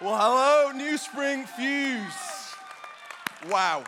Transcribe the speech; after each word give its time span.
Well, 0.00 0.18
hello, 0.18 0.76
New 0.76 0.98
Spring 0.98 1.46
Fuse. 1.46 2.54
Wow. 3.48 3.84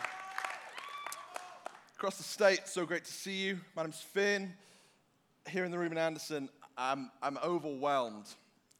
Across 1.97 2.17
the 2.17 2.23
state, 2.23 2.61
so 2.63 2.85
great 2.85 3.03
to 3.03 3.11
see 3.11 3.33
you. 3.33 3.59
My 3.75 3.83
name's 3.83 3.99
Finn. 3.99 4.53
Here 5.49 5.65
in 5.65 5.71
the 5.71 5.77
room 5.77 5.91
in 5.91 5.97
Anderson, 5.97 6.47
I'm, 6.77 7.11
I'm 7.21 7.37
overwhelmed. 7.43 8.27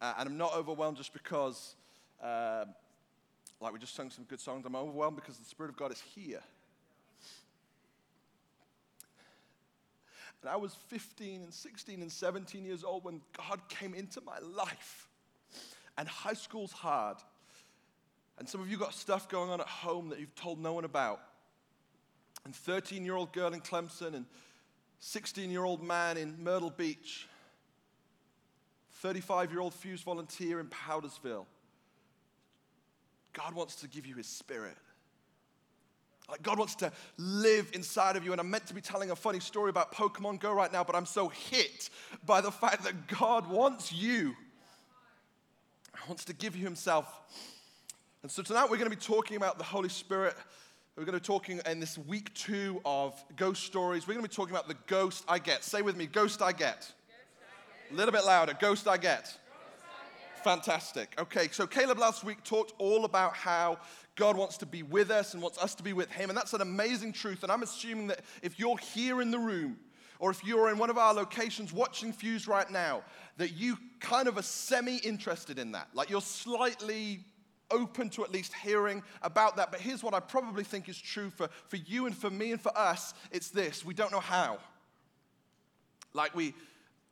Uh, 0.02 0.13
and 0.18 0.29
I'm 0.29 0.38
not 0.38 0.55
overwhelmed 0.55 0.96
just 0.96 1.12
because, 1.12 1.76
uh, 2.24 2.63
like 3.59 3.73
we 3.73 3.79
just 3.79 3.94
sung 3.94 4.09
some 4.09 4.23
good 4.23 4.39
songs, 4.39 4.65
I'm 4.65 4.78
overwhelmed 4.78 5.17
because 5.17 5.35
the 5.37 5.46
Spirit 5.46 5.71
of 5.71 5.75
God 5.75 5.91
is 5.91 6.01
here. 6.15 6.41
And 10.41 10.49
I 10.49 10.55
was 10.55 10.75
15 10.87 11.41
and 11.41 11.53
16 11.53 12.01
and 12.01 12.09
17 12.09 12.63
years 12.63 12.85
old 12.85 13.03
when 13.03 13.19
God 13.35 13.59
came 13.67 13.94
into 13.94 14.21
my 14.21 14.39
life. 14.39 15.06
And 15.98 16.08
high 16.08 16.34
school's 16.34 16.72
hard. 16.72 17.18
And 18.38 18.48
some 18.48 18.62
of 18.62 18.70
you 18.70 18.78
got 18.78 18.94
stuff 18.94 19.28
going 19.30 19.50
on 19.50 19.60
at 19.60 19.68
home 19.68 20.10
that 20.10 20.20
you've 20.20 20.36
told 20.36 20.60
no 20.60 20.74
one 20.74 20.86
about. 20.86 21.20
And 22.46 22.55
13 22.55 23.04
year 23.04 23.16
old 23.16 23.34
girl 23.34 23.54
in 23.54 23.62
Clemson 23.62 24.14
and 24.14 24.26
16 25.00 25.50
year 25.52 25.64
old 25.64 25.84
man 25.84 26.18
in 26.18 26.44
Myrtle 26.44 26.70
Beach, 26.70 27.28
35 29.02 29.52
year 29.52 29.60
old 29.60 29.74
Fuse 29.74 30.02
volunteer 30.02 30.60
in 30.60 30.68
Powdersville. 30.68 31.46
God 33.34 33.54
wants 33.54 33.76
to 33.77 33.88
give 33.88 34.05
you 34.05 34.16
his 34.16 34.27
spirit. 34.27 34.76
Like 36.30 36.41
God 36.41 36.60
wants 36.60 36.76
to 36.76 36.91
live 37.18 37.70
inside 37.74 38.18
of 38.18 38.26
you. 38.26 38.32
And 38.32 38.41
I'm 38.41 38.50
meant 38.50 38.68
to 38.68 38.74
be 38.74 38.82
telling 38.82 39.12
a 39.12 39.16
funny 39.16 39.40
story 39.40 39.70
about 39.70 39.94
Pokemon 39.94 40.40
Go 40.40 40.52
right 40.52 40.72
now, 40.72 40.84
but 40.84 40.96
I'm 40.96 41.05
so 41.05 41.30
hit 41.30 41.90
by 42.26 42.41
the 42.41 42.52
fact 42.52 42.84
that 42.84 43.08
God 43.08 43.50
wants 43.50 43.94
you. 43.94 44.36
Wants 46.08 46.24
to 46.26 46.34
give 46.34 46.56
you 46.56 46.64
Himself. 46.64 47.06
And 48.24 48.32
so 48.32 48.42
tonight 48.42 48.70
we're 48.70 48.78
going 48.78 48.90
to 48.90 48.96
be 48.96 49.02
talking 49.02 49.36
about 49.36 49.58
the 49.58 49.66
Holy 49.66 49.90
Spirit. 49.90 50.36
We're 50.96 51.04
going 51.04 51.16
to 51.16 51.20
be 51.20 51.26
talking 51.26 51.60
in 51.70 51.82
this 51.82 51.98
week 51.98 52.34
two 52.34 52.82
of 52.86 53.22
ghost 53.36 53.64
stories. 53.64 54.08
We're 54.08 54.14
going 54.14 54.24
to 54.24 54.30
be 54.30 54.34
talking 54.34 54.55
about 54.55 54.70
the 54.70 54.77
ghost 54.88 55.26
I 55.27 55.38
get. 55.40 55.66
Say 55.66 55.82
with 55.82 55.98
me, 55.98 56.05
ghost 56.05 56.41
I 56.41 56.54
get. 56.54 56.90
A 57.91 57.94
little 57.94 58.14
bit 58.14 58.24
louder, 58.24 58.55
ghost 58.58 58.88
I 58.88 58.96
get. 58.96 59.38
Fantastic. 60.46 61.14
Okay, 61.20 61.49
so 61.52 61.68
Caleb 61.68 61.99
last 61.99 62.24
week 62.24 62.42
talked 62.46 62.74
all 62.77 63.04
about 63.04 63.34
how 63.34 63.77
God 64.16 64.38
wants 64.38 64.58
to 64.59 64.66
be 64.66 64.83
with 64.83 65.11
us 65.11 65.33
and 65.33 65.44
wants 65.44 65.58
us 65.58 65.75
to 65.75 65.83
be 65.83 65.92
with 65.92 66.09
Him. 66.09 66.30
And 66.30 66.38
that's 66.38 66.53
an 66.53 66.61
amazing 66.61 67.11
truth. 67.11 67.44
And 67.44 67.52
I'm 67.52 67.64
assuming 67.64 68.08
that 68.08 68.21
if 68.42 68.58
you're 68.58 68.77
here 68.77 69.21
in 69.21 69.30
the 69.30 69.39
room, 69.39 69.77
or 70.19 70.31
if 70.31 70.43
you're 70.43 70.69
in 70.69 70.77
one 70.77 70.89
of 70.89 70.97
our 70.97 71.13
locations 71.13 71.71
watching 71.71 72.11
Fuse 72.11 72.47
right 72.47 72.69
now, 72.69 73.03
that 73.37 73.53
you 73.53 73.77
kind 73.99 74.27
of 74.27 74.37
are 74.37 74.43
semi 74.43 74.97
interested 74.97 75.59
in 75.59 75.71
that. 75.73 75.87
Like 75.93 76.09
you're 76.09 76.21
slightly 76.21 77.19
open 77.71 78.09
to 78.09 78.23
at 78.23 78.31
least 78.31 78.53
hearing 78.53 79.03
about 79.21 79.57
that. 79.57 79.71
But 79.71 79.81
here's 79.81 80.03
what 80.03 80.13
I 80.13 80.19
probably 80.19 80.63
think 80.63 80.89
is 80.89 80.97
true 80.99 81.29
for, 81.29 81.49
for 81.67 81.75
you 81.77 82.05
and 82.05 82.15
for 82.15 82.29
me 82.29 82.51
and 82.51 82.61
for 82.61 82.75
us 82.77 83.13
it's 83.31 83.49
this 83.49 83.85
we 83.85 83.93
don't 83.93 84.11
know 84.11 84.19
how. 84.19 84.59
Like 86.13 86.35
we, 86.35 86.53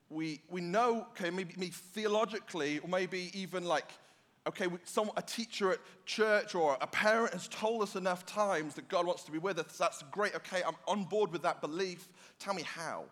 we, 0.09 0.41
we 0.49 0.61
know, 0.61 1.07
okay, 1.11 1.29
maybe, 1.29 1.53
maybe 1.57 1.71
theologically, 1.71 2.79
or 2.79 2.87
maybe 2.87 3.29
even 3.33 3.65
like 3.65 3.91
okay, 4.47 4.67
some, 4.83 5.11
a 5.17 5.21
teacher 5.21 5.71
at 5.71 5.79
church 6.05 6.55
or 6.55 6.77
a 6.81 6.87
parent 6.87 7.33
has 7.33 7.47
told 7.47 7.81
us 7.81 7.95
enough 7.95 8.25
times 8.25 8.75
that 8.75 8.87
God 8.87 9.05
wants 9.05 9.23
to 9.23 9.31
be 9.31 9.37
with 9.37 9.57
us. 9.59 9.77
That's 9.77 10.03
great. 10.11 10.35
Okay, 10.35 10.61
I'm 10.65 10.75
on 10.87 11.03
board 11.05 11.31
with 11.31 11.41
that 11.43 11.61
belief. 11.61 12.07
Tell 12.39 12.53
me 12.53 12.63
how. 12.63 13.05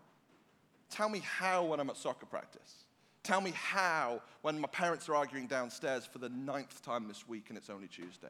Tell 0.89 1.09
me 1.09 1.19
how 1.19 1.65
when 1.65 1.79
I'm 1.79 1.89
at 1.89 1.97
soccer 1.97 2.25
practice. 2.25 2.85
Tell 3.23 3.41
me 3.41 3.51
how 3.55 4.21
when 4.41 4.59
my 4.59 4.67
parents 4.67 5.07
are 5.09 5.15
arguing 5.15 5.47
downstairs 5.47 6.05
for 6.05 6.19
the 6.19 6.29
ninth 6.29 6.83
time 6.83 7.07
this 7.07 7.27
week 7.27 7.45
and 7.49 7.57
it's 7.57 7.69
only 7.69 7.87
Tuesday. 7.87 8.27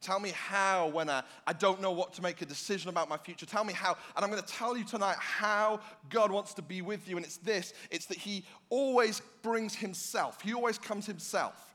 Tell 0.00 0.20
me 0.20 0.30
how 0.34 0.88
when 0.88 1.10
I, 1.10 1.22
I 1.46 1.52
don't 1.52 1.80
know 1.82 1.90
what 1.90 2.14
to 2.14 2.22
make 2.22 2.40
a 2.40 2.46
decision 2.46 2.88
about 2.88 3.08
my 3.08 3.18
future. 3.18 3.44
Tell 3.44 3.64
me 3.64 3.74
how. 3.74 3.96
And 4.16 4.24
I'm 4.24 4.30
going 4.30 4.42
to 4.42 4.48
tell 4.48 4.76
you 4.76 4.84
tonight 4.84 5.16
how 5.18 5.80
God 6.08 6.30
wants 6.30 6.54
to 6.54 6.62
be 6.62 6.80
with 6.80 7.06
you. 7.08 7.16
And 7.16 7.24
it's 7.24 7.36
this 7.36 7.74
it's 7.90 8.06
that 8.06 8.16
He 8.16 8.44
always 8.70 9.20
brings 9.42 9.74
Himself, 9.74 10.40
He 10.42 10.54
always 10.54 10.78
comes 10.78 11.06
Himself. 11.06 11.69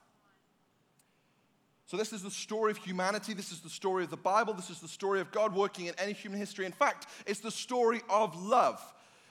So, 1.88 1.98
this 1.98 2.14
is 2.14 2.24
the 2.24 2.32
story 2.32 2.72
of 2.72 2.78
humanity. 2.78 3.34
This 3.34 3.52
is 3.52 3.60
the 3.60 3.70
story 3.70 4.04
of 4.04 4.10
the 4.10 4.18
Bible. 4.18 4.54
This 4.54 4.70
is 4.70 4.80
the 4.80 4.88
story 4.88 5.22
of 5.22 5.32
God 5.32 5.54
working 5.54 5.86
in 5.86 5.94
any 6.00 6.14
human 6.14 6.40
history. 6.40 6.66
In 6.66 6.72
fact, 6.72 7.08
it's 7.28 7.42
the 7.42 7.52
story 7.52 8.02
of 8.10 8.36
love. 8.42 8.82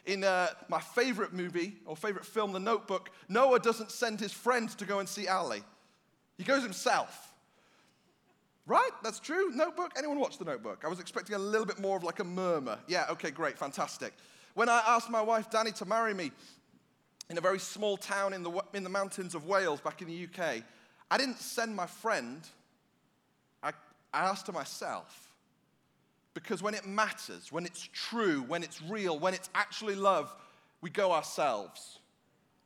In 0.06 0.22
uh, 0.22 0.48
my 0.68 0.80
favorite 0.80 1.32
movie 1.32 1.76
or 1.86 1.96
favorite 1.96 2.26
film, 2.26 2.52
The 2.52 2.60
Notebook, 2.60 3.10
Noah 3.28 3.58
doesn't 3.58 3.90
send 3.90 4.20
his 4.20 4.32
friends 4.32 4.74
to 4.76 4.84
go 4.84 4.98
and 4.98 5.08
see 5.08 5.26
Allie, 5.26 5.64
he 6.36 6.44
goes 6.44 6.62
himself. 6.62 7.32
Right? 8.66 8.90
That's 9.02 9.20
true. 9.20 9.50
Notebook? 9.50 9.92
Anyone 9.96 10.18
watch 10.18 10.38
The 10.38 10.44
Notebook? 10.44 10.84
I 10.84 10.88
was 10.88 11.00
expecting 11.00 11.34
a 11.34 11.38
little 11.38 11.66
bit 11.66 11.78
more 11.78 11.96
of 11.96 12.04
like 12.04 12.20
a 12.20 12.24
murmur. 12.24 12.78
Yeah, 12.86 13.06
okay, 13.10 13.30
great, 13.30 13.58
fantastic. 13.58 14.14
When 14.54 14.68
I 14.68 14.82
asked 14.86 15.10
my 15.10 15.20
wife 15.20 15.50
Danny 15.50 15.72
to 15.72 15.84
marry 15.84 16.14
me 16.14 16.30
in 17.28 17.36
a 17.36 17.40
very 17.40 17.58
small 17.58 17.96
town 17.96 18.32
in 18.32 18.42
the, 18.42 18.62
in 18.72 18.84
the 18.84 18.90
mountains 18.90 19.34
of 19.34 19.46
Wales 19.46 19.80
back 19.80 20.00
in 20.00 20.08
the 20.08 20.28
UK, 20.28 20.62
I 21.10 21.18
didn't 21.18 21.38
send 21.38 21.74
my 21.74 21.86
friend, 21.86 22.40
I, 23.62 23.72
I 24.12 24.28
asked 24.28 24.46
her 24.46 24.52
myself. 24.52 25.32
Because 26.34 26.62
when 26.62 26.74
it 26.74 26.84
matters, 26.84 27.52
when 27.52 27.64
it's 27.64 27.88
true, 27.92 28.42
when 28.42 28.64
it's 28.64 28.82
real, 28.82 29.18
when 29.18 29.34
it's 29.34 29.48
actually 29.54 29.94
love, 29.94 30.34
we 30.80 30.90
go 30.90 31.12
ourselves. 31.12 32.00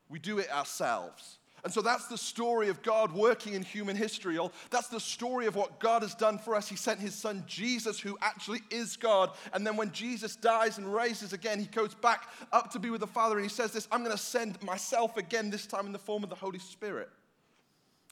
We 0.09 0.19
do 0.19 0.38
it 0.38 0.50
ourselves. 0.50 1.38
And 1.65 1.72
so 1.72 1.82
that's 1.82 2.06
the 2.06 2.16
story 2.16 2.69
of 2.69 2.82
God 2.82 3.12
working 3.12 3.54
in 3.54 3.62
human 3.62 3.97
history. 3.97 4.38
That's 4.70 4.88
the 4.88 5.00
story 5.00 5.47
of 5.47 5.56
what 5.56 5.81
God 5.81 6.03
has 6.03 6.15
done 6.15 6.38
for 6.38 6.55
us. 6.55 6.69
He 6.69 6.76
sent 6.76 7.00
his 7.00 7.15
son 7.15 7.44
Jesus, 7.47 7.99
who 7.99 8.16
actually 8.22 8.60
is 8.70 8.97
God. 8.97 9.32
And 9.53 9.66
then 9.66 9.76
when 9.76 9.91
Jesus 9.91 10.37
dies 10.37 10.78
and 10.78 10.93
raises 10.93 11.32
again, 11.32 11.59
he 11.59 11.66
goes 11.66 11.94
back 11.94 12.28
up 12.53 12.70
to 12.72 12.78
be 12.78 12.91
with 12.91 13.00
the 13.00 13.06
Father 13.06 13.37
and 13.37 13.44
he 13.44 13.50
says 13.50 13.72
this 13.72 13.88
I'm 13.91 14.05
going 14.05 14.16
to 14.16 14.22
send 14.22 14.62
myself 14.62 15.16
again, 15.16 15.50
this 15.50 15.66
time 15.66 15.87
in 15.87 15.93
the 15.93 15.99
form 15.99 16.22
of 16.22 16.31
the 16.31 16.37
Holy 16.37 16.60
Spirit. 16.60 17.10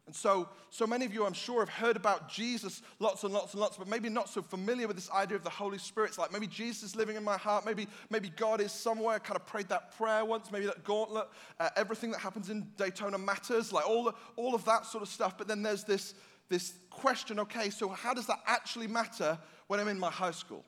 And 0.06 0.14
so, 0.14 0.48
so 0.70 0.86
many 0.86 1.04
of 1.04 1.12
you, 1.12 1.26
I'm 1.26 1.32
sure, 1.32 1.60
have 1.60 1.68
heard 1.68 1.96
about 1.96 2.28
Jesus 2.28 2.80
lots 3.00 3.24
and 3.24 3.34
lots 3.34 3.54
and 3.54 3.60
lots, 3.60 3.76
but 3.76 3.88
maybe 3.88 4.08
not 4.08 4.28
so 4.28 4.40
familiar 4.40 4.86
with 4.86 4.94
this 4.94 5.10
idea 5.10 5.36
of 5.36 5.42
the 5.42 5.50
Holy 5.50 5.78
Spirit. 5.78 6.08
It's 6.08 6.18
like 6.18 6.32
maybe 6.32 6.46
Jesus 6.46 6.84
is 6.84 6.96
living 6.96 7.16
in 7.16 7.24
my 7.24 7.36
heart. 7.36 7.66
Maybe, 7.66 7.88
maybe 8.08 8.30
God 8.36 8.60
is 8.60 8.70
somewhere. 8.70 9.16
I 9.16 9.18
kind 9.18 9.34
of 9.34 9.44
prayed 9.46 9.68
that 9.68 9.96
prayer 9.98 10.24
once. 10.24 10.52
Maybe 10.52 10.66
that 10.66 10.84
gauntlet. 10.84 11.26
Uh, 11.58 11.70
everything 11.76 12.12
that 12.12 12.20
happens 12.20 12.50
in 12.50 12.68
Daytona 12.76 13.18
matters. 13.18 13.72
Like 13.72 13.88
all, 13.88 14.04
the, 14.04 14.14
all 14.36 14.54
of 14.54 14.64
that 14.66 14.86
sort 14.86 15.02
of 15.02 15.08
stuff. 15.08 15.36
But 15.36 15.48
then 15.48 15.62
there's 15.62 15.82
this, 15.82 16.14
this 16.48 16.74
question 16.88 17.40
okay, 17.40 17.70
so 17.70 17.88
how 17.88 18.14
does 18.14 18.28
that 18.28 18.38
actually 18.46 18.86
matter 18.86 19.36
when 19.66 19.80
I'm 19.80 19.88
in 19.88 19.98
my 19.98 20.10
high 20.10 20.30
school? 20.30 20.64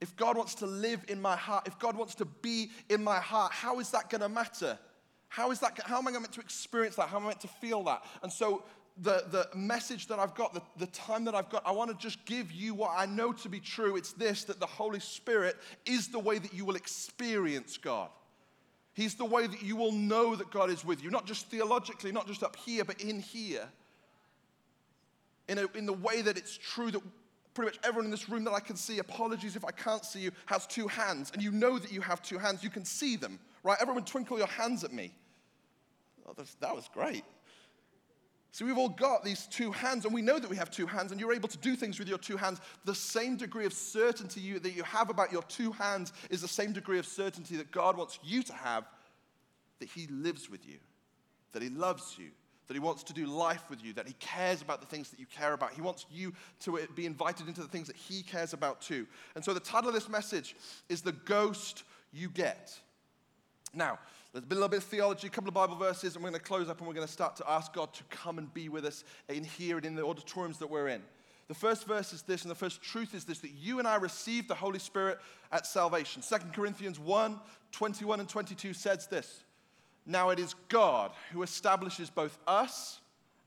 If 0.00 0.16
God 0.16 0.38
wants 0.38 0.54
to 0.56 0.66
live 0.66 1.04
in 1.08 1.20
my 1.20 1.36
heart, 1.36 1.68
if 1.68 1.78
God 1.78 1.94
wants 1.94 2.14
to 2.16 2.24
be 2.24 2.70
in 2.88 3.04
my 3.04 3.20
heart, 3.20 3.52
how 3.52 3.80
is 3.80 3.90
that 3.90 4.08
going 4.08 4.22
to 4.22 4.30
matter? 4.30 4.78
How 5.32 5.50
is 5.50 5.60
that? 5.60 5.80
How 5.86 5.96
am 5.96 6.06
I 6.06 6.10
meant 6.10 6.30
to 6.32 6.42
experience 6.42 6.96
that? 6.96 7.08
How 7.08 7.16
am 7.16 7.24
I 7.24 7.28
meant 7.28 7.40
to 7.40 7.48
feel 7.48 7.82
that? 7.84 8.04
And 8.22 8.30
so 8.30 8.64
the, 9.00 9.24
the 9.30 9.48
message 9.56 10.06
that 10.08 10.18
I've 10.18 10.34
got, 10.34 10.52
the, 10.52 10.60
the 10.76 10.88
time 10.88 11.24
that 11.24 11.34
I've 11.34 11.48
got, 11.48 11.66
I 11.66 11.72
want 11.72 11.90
to 11.90 11.96
just 11.96 12.22
give 12.26 12.52
you 12.52 12.74
what 12.74 12.90
I 12.94 13.06
know 13.06 13.32
to 13.32 13.48
be 13.48 13.58
true. 13.58 13.96
It's 13.96 14.12
this 14.12 14.44
that 14.44 14.60
the 14.60 14.66
Holy 14.66 15.00
Spirit 15.00 15.56
is 15.86 16.08
the 16.08 16.18
way 16.18 16.38
that 16.38 16.52
you 16.52 16.66
will 16.66 16.76
experience 16.76 17.78
God. 17.78 18.10
He's 18.92 19.14
the 19.14 19.24
way 19.24 19.46
that 19.46 19.62
you 19.62 19.74
will 19.74 19.92
know 19.92 20.36
that 20.36 20.50
God 20.50 20.68
is 20.68 20.84
with 20.84 21.02
you, 21.02 21.10
not 21.10 21.24
just 21.24 21.46
theologically, 21.46 22.12
not 22.12 22.26
just 22.26 22.42
up 22.42 22.54
here, 22.54 22.84
but 22.84 23.00
in 23.00 23.20
here. 23.20 23.66
In, 25.48 25.56
a, 25.56 25.66
in 25.74 25.86
the 25.86 25.94
way 25.94 26.20
that 26.20 26.36
it's 26.36 26.58
true 26.58 26.90
that 26.90 27.00
pretty 27.54 27.70
much 27.70 27.78
everyone 27.84 28.04
in 28.04 28.10
this 28.10 28.28
room 28.28 28.44
that 28.44 28.52
I 28.52 28.60
can 28.60 28.76
see, 28.76 28.98
apologies 28.98 29.56
if 29.56 29.64
I 29.64 29.70
can't 29.70 30.04
see 30.04 30.20
you, 30.20 30.30
has 30.44 30.66
two 30.66 30.88
hands. 30.88 31.30
And 31.32 31.42
you 31.42 31.52
know 31.52 31.78
that 31.78 31.90
you 31.90 32.02
have 32.02 32.20
two 32.20 32.36
hands. 32.36 32.62
You 32.62 32.68
can 32.68 32.84
see 32.84 33.16
them, 33.16 33.38
right? 33.62 33.78
Everyone 33.80 34.04
twinkle 34.04 34.36
your 34.36 34.46
hands 34.46 34.84
at 34.84 34.92
me. 34.92 35.10
Oh, 36.26 36.34
that 36.60 36.74
was 36.74 36.88
great. 36.92 37.24
So 38.52 38.66
we've 38.66 38.76
all 38.76 38.90
got 38.90 39.24
these 39.24 39.46
two 39.46 39.72
hands, 39.72 40.04
and 40.04 40.12
we 40.12 40.20
know 40.20 40.38
that 40.38 40.50
we 40.50 40.56
have 40.56 40.70
two 40.70 40.86
hands, 40.86 41.10
and 41.10 41.18
you're 41.18 41.32
able 41.32 41.48
to 41.48 41.58
do 41.58 41.74
things 41.74 41.98
with 41.98 42.06
your 42.06 42.18
two 42.18 42.36
hands. 42.36 42.60
The 42.84 42.94
same 42.94 43.36
degree 43.36 43.64
of 43.64 43.72
certainty 43.72 44.42
you, 44.42 44.58
that 44.58 44.72
you 44.72 44.82
have 44.82 45.08
about 45.08 45.32
your 45.32 45.42
two 45.44 45.72
hands 45.72 46.12
is 46.28 46.42
the 46.42 46.48
same 46.48 46.74
degree 46.74 46.98
of 46.98 47.06
certainty 47.06 47.56
that 47.56 47.70
God 47.70 47.96
wants 47.96 48.18
you 48.22 48.42
to 48.42 48.52
have 48.52 48.84
that 49.80 49.88
He 49.88 50.06
lives 50.08 50.50
with 50.50 50.68
you, 50.68 50.76
that 51.52 51.62
He 51.62 51.70
loves 51.70 52.16
you, 52.18 52.28
that 52.68 52.74
He 52.74 52.80
wants 52.80 53.02
to 53.04 53.14
do 53.14 53.24
life 53.24 53.70
with 53.70 53.82
you, 53.82 53.94
that 53.94 54.06
He 54.06 54.14
cares 54.20 54.60
about 54.60 54.82
the 54.82 54.86
things 54.86 55.08
that 55.08 55.18
you 55.18 55.26
care 55.26 55.54
about. 55.54 55.72
He 55.72 55.80
wants 55.80 56.04
you 56.10 56.34
to 56.60 56.78
uh, 56.78 56.82
be 56.94 57.06
invited 57.06 57.48
into 57.48 57.62
the 57.62 57.68
things 57.68 57.86
that 57.86 57.96
He 57.96 58.22
cares 58.22 58.52
about 58.52 58.82
too. 58.82 59.06
And 59.34 59.42
so 59.42 59.54
the 59.54 59.60
title 59.60 59.88
of 59.88 59.94
this 59.94 60.10
message 60.10 60.54
is 60.90 61.00
The 61.00 61.12
Ghost 61.12 61.84
You 62.12 62.28
Get. 62.28 62.78
Now, 63.72 63.98
there's 64.32 64.44
been 64.46 64.56
a 64.56 64.60
little 64.60 64.68
bit 64.70 64.78
of 64.78 64.84
theology, 64.84 65.26
a 65.26 65.30
couple 65.30 65.48
of 65.48 65.54
Bible 65.54 65.76
verses, 65.76 66.14
and 66.14 66.24
we're 66.24 66.30
going 66.30 66.40
to 66.40 66.46
close 66.46 66.70
up 66.70 66.78
and 66.78 66.88
we're 66.88 66.94
going 66.94 67.06
to 67.06 67.12
start 67.12 67.36
to 67.36 67.50
ask 67.50 67.74
God 67.74 67.92
to 67.92 68.04
come 68.04 68.38
and 68.38 68.52
be 68.54 68.70
with 68.70 68.86
us 68.86 69.04
in 69.28 69.44
here 69.44 69.76
and 69.76 69.84
in 69.84 69.94
the 69.94 70.02
auditoriums 70.02 70.58
that 70.58 70.70
we're 70.70 70.88
in. 70.88 71.02
The 71.48 71.54
first 71.54 71.86
verse 71.86 72.14
is 72.14 72.22
this, 72.22 72.42
and 72.42 72.50
the 72.50 72.54
first 72.54 72.80
truth 72.80 73.14
is 73.14 73.24
this 73.24 73.40
that 73.40 73.50
you 73.50 73.78
and 73.78 73.86
I 73.86 73.96
received 73.96 74.48
the 74.48 74.54
Holy 74.54 74.78
Spirit 74.78 75.18
at 75.50 75.66
salvation. 75.66 76.22
2 76.22 76.36
Corinthians 76.54 76.98
1 76.98 77.38
21 77.72 78.20
and 78.20 78.28
22 78.28 78.72
says 78.72 79.06
this 79.06 79.44
Now 80.06 80.30
it 80.30 80.38
is 80.38 80.54
God 80.70 81.12
who 81.32 81.42
establishes 81.42 82.08
both 82.08 82.38
us 82.46 83.00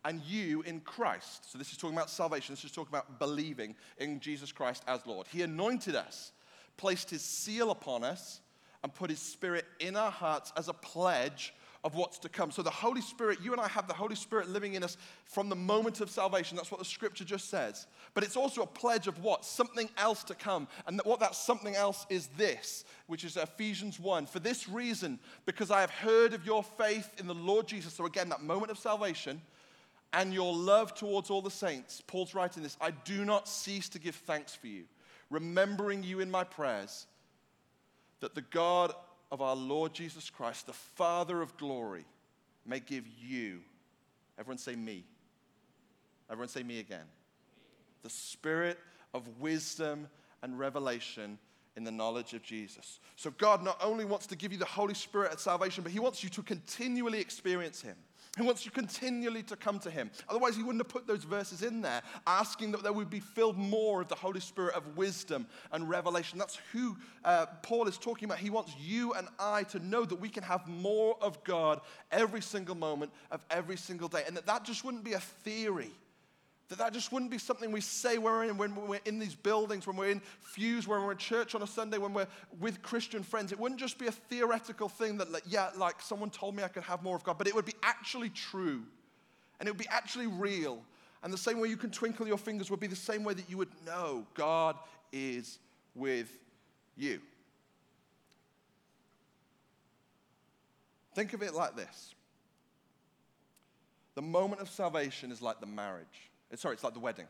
and 0.04 0.22
you 0.22 0.62
in 0.64 0.82
Christ. 0.82 1.52
So 1.52 1.58
this 1.58 1.72
is 1.72 1.78
talking 1.78 1.98
about 1.98 2.12
salvation. 2.12 2.54
This 2.54 2.64
is 2.64 2.72
talking 2.72 2.92
about 2.92 3.18
believing 3.18 3.76
in 3.98 4.20
Jesus 4.20 4.52
Christ 4.52 4.84
as 4.88 5.04
Lord. 5.08 5.26
He 5.32 5.42
anointed 5.42 5.96
us, 5.96 6.32
placed 6.78 7.10
his 7.10 7.24
seal 7.24 7.72
upon 7.72 8.04
us, 8.04 8.42
and 8.86 8.94
put 8.94 9.10
his 9.10 9.18
spirit 9.18 9.66
in 9.80 9.96
our 9.96 10.12
hearts 10.12 10.54
as 10.56 10.68
a 10.68 10.74
pledge 10.74 11.56
of 11.84 11.96
what's 11.96 12.20
to 12.20 12.30
come. 12.30 12.52
So 12.52 12.62
the 12.62 12.70
Holy 12.70 13.02
Spirit, 13.02 13.40
you 13.42 13.52
and 13.52 13.60
I 13.60 13.68
have 13.68 13.88
the 13.88 13.96
Holy 13.96 14.14
Spirit 14.14 14.48
living 14.48 14.76
in 14.76 14.84
us 14.84 14.96
from 15.26 15.50
the 15.50 15.56
moment 15.56 16.02
of 16.02 16.10
salvation. 16.12 16.56
That's 16.56 16.70
what 16.70 16.78
the 16.78 16.86
scripture 16.86 17.24
just 17.24 17.50
says. 17.50 17.88
But 18.14 18.24
it's 18.24 18.38
also 18.38 18.62
a 18.62 18.68
pledge 18.68 19.08
of 19.08 19.24
what? 19.24 19.44
Something 19.44 19.90
else 19.98 20.24
to 20.26 20.36
come. 20.36 20.68
And 20.86 21.02
what 21.04 21.20
that 21.22 21.34
something 21.34 21.76
else 21.76 22.06
is 22.12 22.28
this, 22.38 22.86
which 23.08 23.24
is 23.24 23.38
Ephesians 23.38 24.00
1. 24.00 24.28
For 24.28 24.40
this 24.40 24.70
reason, 24.70 25.18
because 25.48 25.72
I 25.72 25.82
have 25.82 25.90
heard 25.90 26.36
of 26.36 26.46
your 26.46 26.64
faith 26.64 27.10
in 27.18 27.26
the 27.26 27.34
Lord 27.34 27.66
Jesus. 27.66 27.92
So 27.92 28.06
again, 28.06 28.30
that 28.30 28.44
moment 28.44 28.70
of 28.70 28.78
salvation 28.78 29.42
and 30.14 30.32
your 30.32 30.54
love 30.54 30.94
towards 30.94 31.32
all 31.32 31.42
the 31.42 31.50
saints. 31.50 32.04
Paul's 32.06 32.36
writing 32.36 32.62
this 32.62 32.78
I 32.80 32.92
do 32.92 33.26
not 33.26 33.48
cease 33.48 33.90
to 33.90 34.00
give 34.00 34.14
thanks 34.14 34.54
for 34.54 34.68
you, 34.68 34.84
remembering 35.32 36.04
you 36.04 36.20
in 36.20 36.30
my 36.30 36.44
prayers, 36.44 37.08
that 38.20 38.36
the 38.36 38.42
God 38.42 38.94
of 39.32 39.42
our 39.42 39.56
Lord 39.56 39.94
Jesus 39.94 40.30
Christ, 40.30 40.68
the 40.68 40.74
Father 40.74 41.42
of 41.42 41.56
glory, 41.58 42.06
may 42.66 42.80
give 42.80 43.06
you, 43.20 43.60
everyone 44.40 44.58
say 44.58 44.76
me. 44.76 45.04
Everyone 46.30 46.50
say 46.50 46.64
me 46.64 46.80
again. 46.80 47.06
The 48.04 48.10
spirit 48.10 48.80
of 49.14 49.28
wisdom 49.40 50.08
and 50.42 50.58
revelation 50.58 51.38
in 51.76 51.84
the 51.84 51.92
knowledge 51.92 52.34
of 52.34 52.42
Jesus. 52.42 53.00
So, 53.16 53.32
God 53.32 53.64
not 53.64 53.80
only 53.84 54.06
wants 54.06 54.28
to 54.28 54.36
give 54.36 54.52
you 54.52 54.58
the 54.58 54.66
Holy 54.66 54.94
Spirit 54.94 55.32
at 55.32 55.40
salvation, 55.40 55.84
but 55.84 55.92
He 55.92 56.00
wants 56.00 56.24
you 56.24 56.30
to 56.32 56.42
continually 56.42 57.20
experience 57.20 57.82
Him. 57.82 57.98
He 58.36 58.44
wants 58.44 58.66
you 58.66 58.72
continually 58.72 59.44
to 59.44 59.56
come 59.56 59.80
to 59.80 59.90
Him. 59.90 60.12
Otherwise, 60.28 60.56
He 60.56 60.64
wouldn't 60.64 60.84
have 60.84 60.90
put 60.90 61.08
those 61.08 61.24
verses 61.24 61.62
in 61.62 61.82
there, 61.82 62.02
asking 62.28 62.72
that 62.72 62.84
there 62.84 62.94
would 62.94 63.10
be 63.10 63.20
filled 63.22 63.58
more 63.58 64.02
of 64.02 64.08
the 64.08 64.16
Holy 64.16 64.40
Spirit 64.42 64.76
of 64.76 64.98
wisdom 64.98 65.48
and 65.72 65.90
revelation. 65.90 66.38
That's 66.38 66.60
who 66.72 66.98
uh, 67.24 67.46
Paul 67.64 67.88
is 67.88 67.98
talking 67.98 68.26
about. 68.26 68.40
He 68.40 68.50
wants 68.50 68.74
you 68.78 69.14
and 69.14 69.28
I 69.40 69.64
to 69.64 69.80
know 69.80 70.04
that 70.06 70.20
we 70.20 70.30
can 70.30 70.44
have 70.44 70.68
more 70.68 71.18
of 71.22 71.44
God 71.44 71.82
every 72.12 72.42
single 72.42 72.76
moment 72.76 73.12
of 73.32 73.46
every 73.50 73.78
single 73.78 74.08
day, 74.08 74.24
and 74.28 74.36
that 74.36 74.46
that 74.46 74.66
just 74.66 74.84
wouldn't 74.84 75.04
be 75.04 75.14
a 75.14 75.20
theory 75.20 75.92
that 76.70 76.80
that 76.80 76.94
just 76.94 77.12
wouldn't 77.12 77.30
be 77.30 77.38
something 77.38 77.72
we 77.72 77.82
say 77.82 78.18
we're 78.18 78.44
in, 78.46 78.58
when 78.58 78.76
we're 78.76 79.00
in 79.06 79.20
these 79.20 79.36
buildings, 79.36 79.86
when 79.86 79.96
we're 79.96 80.10
in 80.10 80.22
Fuse, 80.42 80.88
when 80.88 81.02
we're 81.04 81.12
in 81.12 81.18
church 81.18 81.54
on 81.54 81.62
a 81.62 81.68
Sunday, 81.68 81.98
when 81.98 82.14
we're 82.14 82.28
with 82.60 82.82
Christian 82.82 83.22
friends. 83.22 83.52
It 83.52 83.60
wouldn't 83.60 83.80
just 83.80 84.00
be 84.00 84.08
a 84.08 84.12
theoretical 84.12 84.90
thing 84.90 85.18
that, 85.18 85.32
like, 85.32 85.44
yeah, 85.46 85.70
like 85.78 86.02
someone 86.02 86.32
told 86.32 86.56
me 86.56 86.64
I 86.64 86.68
could 86.68 86.84
have 86.84 87.04
more 87.04 87.16
of 87.16 87.24
God, 87.24 87.38
but 87.38 87.48
it 87.48 87.54
would 87.54 87.66
be 87.66 87.76
actually 87.84 88.30
true. 88.30 88.82
And 89.60 89.70
it 89.70 89.72
would 89.72 89.80
be 89.80 89.88
actually 89.90 90.28
real. 90.28 90.82
And 91.24 91.32
the 91.32 91.38
same 91.38 91.60
way 91.60 91.70
you 91.70 91.78
can 91.78 91.92
twinkle 91.92 92.28
your 92.28 92.38
fingers 92.38 92.72
would 92.72 92.80
be 92.80 92.88
the 92.88 92.96
same 92.96 93.24
way 93.24 93.36
that 93.36 93.50
you 93.50 93.58
would 93.58 93.70
know 93.86 94.26
God 94.34 94.76
is 95.12 95.60
with 95.94 96.32
you. 96.98 97.20
Think 101.14 101.34
of 101.34 101.42
it 101.42 101.54
like 101.54 101.76
this 101.76 102.16
the 104.16 104.22
moment 104.22 104.62
of 104.62 104.70
salvation 104.70 105.32
is 105.32 105.42
like 105.42 105.60
the 105.60 105.66
marriage. 105.66 106.32
Sorry, 106.56 106.74
it's 106.74 106.84
like 106.84 106.94
the 106.94 107.00
wedding. 107.00 107.28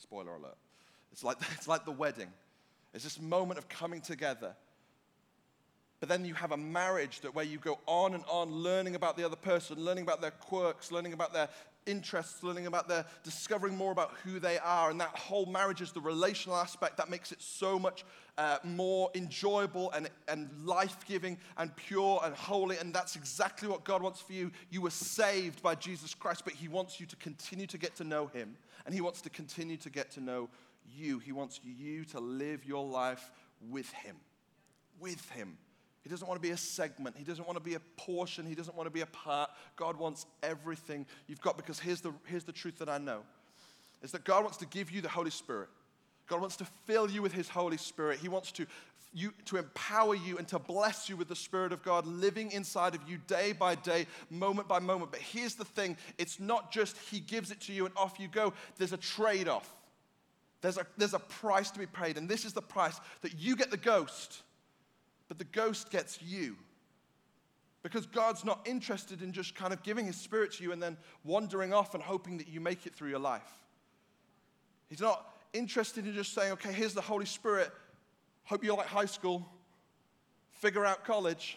Spoiler 0.00 0.34
alert. 0.34 0.56
It's 1.12 1.22
like, 1.22 1.36
it's 1.52 1.68
like 1.68 1.84
the 1.84 1.92
wedding. 1.92 2.28
It's 2.94 3.04
this 3.04 3.20
moment 3.20 3.58
of 3.58 3.68
coming 3.68 4.00
together. 4.00 4.54
But 6.00 6.08
then 6.08 6.24
you 6.24 6.34
have 6.34 6.50
a 6.50 6.56
marriage 6.56 7.20
that 7.20 7.32
where 7.34 7.44
you 7.44 7.58
go 7.58 7.78
on 7.86 8.14
and 8.14 8.24
on 8.28 8.50
learning 8.50 8.96
about 8.96 9.16
the 9.16 9.24
other 9.24 9.36
person, 9.36 9.78
learning 9.78 10.02
about 10.02 10.20
their 10.20 10.32
quirks, 10.32 10.90
learning 10.90 11.12
about 11.12 11.32
their 11.32 11.48
interests, 11.86 12.42
learning 12.42 12.66
about 12.66 12.88
their, 12.88 13.04
discovering 13.22 13.76
more 13.76 13.92
about 13.92 14.12
who 14.24 14.38
they 14.38 14.58
are. 14.58 14.90
And 14.90 15.00
that 15.00 15.16
whole 15.16 15.46
marriage 15.46 15.80
is 15.80 15.92
the 15.92 16.00
relational 16.00 16.56
aspect 16.56 16.96
that 16.96 17.10
makes 17.10 17.32
it 17.32 17.40
so 17.42 17.78
much 17.78 18.04
uh, 18.38 18.58
more 18.64 19.10
enjoyable 19.14 19.90
and, 19.92 20.08
and 20.28 20.50
life 20.64 21.04
giving 21.06 21.38
and 21.56 21.74
pure 21.76 22.20
and 22.24 22.34
holy. 22.34 22.78
And 22.78 22.94
that's 22.94 23.16
exactly 23.16 23.68
what 23.68 23.84
God 23.84 24.02
wants 24.02 24.20
for 24.20 24.32
you. 24.32 24.50
You 24.70 24.82
were 24.82 24.90
saved 24.90 25.62
by 25.62 25.74
Jesus 25.74 26.14
Christ, 26.14 26.42
but 26.44 26.54
He 26.54 26.68
wants 26.68 27.00
you 27.00 27.06
to 27.06 27.16
continue 27.16 27.66
to 27.66 27.78
get 27.78 27.96
to 27.96 28.04
know 28.04 28.26
Him. 28.26 28.56
And 28.86 28.94
He 28.94 29.00
wants 29.00 29.20
to 29.22 29.30
continue 29.30 29.76
to 29.78 29.90
get 29.90 30.10
to 30.12 30.20
know 30.20 30.48
you. 30.90 31.18
He 31.18 31.32
wants 31.32 31.60
you 31.64 32.04
to 32.06 32.20
live 32.20 32.64
your 32.64 32.84
life 32.84 33.30
with 33.70 33.90
Him. 33.92 34.16
With 35.00 35.28
Him. 35.30 35.56
He 36.02 36.08
doesn't 36.08 36.26
want 36.26 36.42
to 36.42 36.46
be 36.46 36.52
a 36.52 36.56
segment. 36.56 37.16
He 37.16 37.24
doesn't 37.24 37.46
want 37.46 37.56
to 37.56 37.62
be 37.62 37.74
a 37.74 37.80
portion. 37.96 38.44
He 38.44 38.54
doesn't 38.54 38.76
want 38.76 38.86
to 38.86 38.90
be 38.90 39.02
a 39.02 39.06
part. 39.06 39.50
God 39.76 39.96
wants 39.96 40.26
everything 40.42 41.06
you've 41.28 41.40
got 41.40 41.56
because 41.56 41.78
here's 41.78 42.00
the, 42.00 42.12
here's 42.26 42.44
the 42.44 42.52
truth 42.52 42.78
that 42.78 42.88
I 42.88 42.98
know 42.98 43.20
is 44.02 44.10
that 44.10 44.24
God 44.24 44.42
wants 44.42 44.56
to 44.58 44.66
give 44.66 44.90
you 44.90 45.00
the 45.00 45.08
Holy 45.08 45.30
Spirit. 45.30 45.68
God 46.26 46.40
wants 46.40 46.56
to 46.56 46.64
fill 46.86 47.08
you 47.08 47.22
with 47.22 47.32
His 47.32 47.48
Holy 47.48 47.76
Spirit. 47.76 48.18
He 48.18 48.28
wants 48.28 48.50
to, 48.52 48.66
you, 49.14 49.32
to 49.44 49.58
empower 49.58 50.16
you 50.16 50.38
and 50.38 50.48
to 50.48 50.58
bless 50.58 51.08
you 51.08 51.16
with 51.16 51.28
the 51.28 51.36
Spirit 51.36 51.72
of 51.72 51.84
God 51.84 52.04
living 52.04 52.50
inside 52.50 52.96
of 52.96 53.08
you 53.08 53.18
day 53.28 53.52
by 53.52 53.76
day, 53.76 54.06
moment 54.28 54.66
by 54.66 54.80
moment. 54.80 55.12
But 55.12 55.20
here's 55.20 55.54
the 55.54 55.64
thing 55.64 55.96
it's 56.18 56.40
not 56.40 56.72
just 56.72 56.96
He 57.12 57.20
gives 57.20 57.52
it 57.52 57.60
to 57.60 57.72
you 57.72 57.86
and 57.86 57.94
off 57.96 58.18
you 58.18 58.26
go, 58.26 58.52
there's 58.76 58.92
a 58.92 58.96
trade 58.96 59.46
off. 59.46 59.72
There's 60.62 60.78
a, 60.78 60.86
there's 60.96 61.14
a 61.14 61.20
price 61.20 61.70
to 61.72 61.78
be 61.78 61.86
paid, 61.86 62.16
and 62.16 62.28
this 62.28 62.44
is 62.44 62.52
the 62.52 62.62
price 62.62 62.98
that 63.20 63.38
you 63.38 63.54
get 63.54 63.70
the 63.70 63.76
ghost 63.76 64.42
but 65.32 65.38
the 65.38 65.44
ghost 65.44 65.90
gets 65.90 66.20
you. 66.20 66.56
Because 67.82 68.04
God's 68.04 68.44
not 68.44 68.60
interested 68.66 69.22
in 69.22 69.32
just 69.32 69.54
kind 69.54 69.72
of 69.72 69.82
giving 69.82 70.04
His 70.04 70.16
Spirit 70.16 70.52
to 70.52 70.62
you 70.62 70.72
and 70.72 70.82
then 70.82 70.98
wandering 71.24 71.72
off 71.72 71.94
and 71.94 72.02
hoping 72.02 72.36
that 72.36 72.48
you 72.48 72.60
make 72.60 72.84
it 72.84 72.94
through 72.94 73.08
your 73.08 73.18
life. 73.18 73.50
He's 74.90 75.00
not 75.00 75.34
interested 75.54 76.06
in 76.06 76.12
just 76.12 76.34
saying, 76.34 76.52
okay, 76.52 76.70
here's 76.70 76.92
the 76.92 77.00
Holy 77.00 77.24
Spirit. 77.24 77.70
Hope 78.44 78.62
you 78.62 78.76
like 78.76 78.88
high 78.88 79.06
school. 79.06 79.48
Figure 80.50 80.84
out 80.84 81.02
college. 81.02 81.56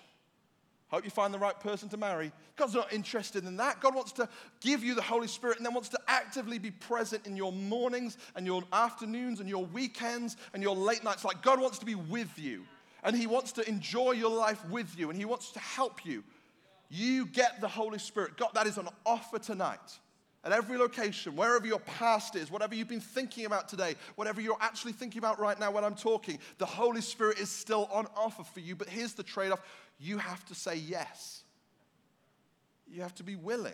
Hope 0.87 1.03
you 1.03 1.11
find 1.11 1.33
the 1.33 1.39
right 1.39 1.59
person 1.59 1.89
to 1.89 1.97
marry. 1.97 2.31
God's 2.55 2.75
not 2.75 2.93
interested 2.93 3.43
in 3.43 3.57
that. 3.57 3.81
God 3.81 3.93
wants 3.93 4.13
to 4.13 4.29
give 4.61 4.85
you 4.85 4.95
the 4.95 5.01
Holy 5.01 5.27
Spirit 5.27 5.57
and 5.57 5.65
then 5.65 5.73
wants 5.73 5.89
to 5.89 5.99
actively 6.07 6.59
be 6.59 6.71
present 6.71 7.27
in 7.27 7.35
your 7.35 7.51
mornings 7.51 8.17
and 8.37 8.45
your 8.45 8.63
afternoons 8.71 9.41
and 9.41 9.49
your 9.49 9.65
weekends 9.65 10.37
and 10.53 10.63
your 10.63 10.77
late 10.77 11.03
nights. 11.03 11.25
Like 11.25 11.41
God 11.41 11.59
wants 11.59 11.77
to 11.79 11.85
be 11.85 11.95
with 11.95 12.39
you 12.39 12.63
and 13.05 13.15
He 13.15 13.27
wants 13.27 13.53
to 13.53 13.69
enjoy 13.69 14.11
your 14.11 14.35
life 14.35 14.67
with 14.69 14.97
you 14.99 15.09
and 15.09 15.17
He 15.17 15.23
wants 15.23 15.51
to 15.51 15.59
help 15.59 16.05
you. 16.05 16.23
You 16.89 17.25
get 17.27 17.61
the 17.61 17.67
Holy 17.67 17.99
Spirit. 17.99 18.35
God, 18.35 18.49
that 18.55 18.67
is 18.67 18.77
an 18.77 18.89
offer 19.05 19.39
tonight. 19.39 19.99
At 20.43 20.51
every 20.51 20.77
location, 20.77 21.35
wherever 21.35 21.65
your 21.65 21.79
past 21.79 22.35
is, 22.35 22.51
whatever 22.51 22.75
you've 22.75 22.87
been 22.87 22.99
thinking 22.99 23.45
about 23.45 23.67
today, 23.67 23.95
whatever 24.15 24.41
you're 24.41 24.57
actually 24.61 24.91
thinking 24.91 25.17
about 25.17 25.39
right 25.39 25.59
now 25.59 25.71
when 25.71 25.83
I'm 25.83 25.95
talking, 25.95 26.37
the 26.59 26.67
Holy 26.67 27.01
Spirit 27.01 27.39
is 27.39 27.49
still 27.49 27.89
on 27.91 28.05
offer 28.15 28.43
for 28.43 28.59
you. 28.59 28.75
But 28.75 28.87
here's 28.87 29.13
the 29.13 29.23
trade 29.23 29.51
off 29.51 29.61
you 29.99 30.17
have 30.17 30.45
to 30.45 30.55
say 30.55 30.75
yes, 30.75 31.43
you 32.87 33.01
have 33.01 33.15
to 33.15 33.23
be 33.23 33.35
willing. 33.35 33.73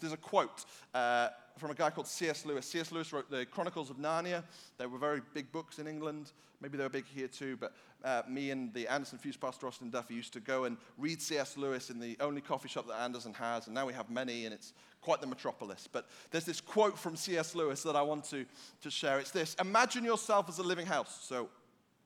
There's 0.00 0.14
a 0.14 0.18
quote 0.18 0.64
uh, 0.94 1.28
from 1.58 1.70
a 1.70 1.74
guy 1.74 1.90
called 1.90 2.06
C.S. 2.06 2.44
Lewis. 2.44 2.66
C.S. 2.66 2.90
Lewis 2.90 3.12
wrote 3.12 3.30
the 3.30 3.46
Chronicles 3.46 3.90
of 3.90 3.96
Narnia. 3.96 4.42
They 4.78 4.86
were 4.86 4.98
very 4.98 5.20
big 5.34 5.52
books 5.52 5.78
in 5.78 5.86
England. 5.86 6.32
Maybe 6.60 6.76
they 6.76 6.84
were 6.84 6.90
big 6.90 7.06
here 7.06 7.28
too, 7.28 7.56
but 7.56 7.74
uh, 8.04 8.22
me 8.28 8.50
and 8.50 8.72
the 8.74 8.88
Anderson 8.88 9.18
Fuse 9.18 9.36
pastor 9.36 9.66
Austin 9.66 9.90
Duffy 9.90 10.14
used 10.14 10.32
to 10.32 10.40
go 10.40 10.64
and 10.64 10.76
read 10.98 11.22
C.S. 11.22 11.56
Lewis 11.56 11.90
in 11.90 12.00
the 12.00 12.16
only 12.20 12.40
coffee 12.40 12.68
shop 12.68 12.86
that 12.88 13.00
Anderson 13.00 13.34
has, 13.34 13.66
and 13.66 13.74
now 13.74 13.86
we 13.86 13.92
have 13.92 14.10
many, 14.10 14.46
and 14.46 14.54
it's 14.54 14.72
quite 15.00 15.20
the 15.20 15.26
metropolis. 15.26 15.88
But 15.90 16.08
there's 16.30 16.44
this 16.44 16.60
quote 16.60 16.98
from 16.98 17.16
C.S. 17.16 17.54
Lewis 17.54 17.82
that 17.82 17.96
I 17.96 18.02
want 18.02 18.24
to, 18.30 18.44
to 18.82 18.90
share. 18.90 19.18
It's 19.18 19.30
this 19.30 19.54
Imagine 19.60 20.04
yourself 20.04 20.48
as 20.48 20.58
a 20.58 20.62
living 20.62 20.86
house. 20.86 21.24
So 21.24 21.48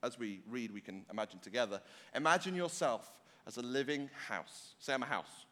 as 0.03 0.19
we 0.19 0.41
read, 0.49 0.71
we 0.71 0.81
can 0.81 1.05
imagine 1.11 1.39
together. 1.39 1.81
Imagine 2.15 2.55
yourself 2.55 3.11
as 3.47 3.57
a 3.57 3.61
living 3.61 4.09
house. 4.27 4.75
Say, 4.79 4.93
I'm 4.93 5.03
a 5.03 5.07
house. 5.07 5.45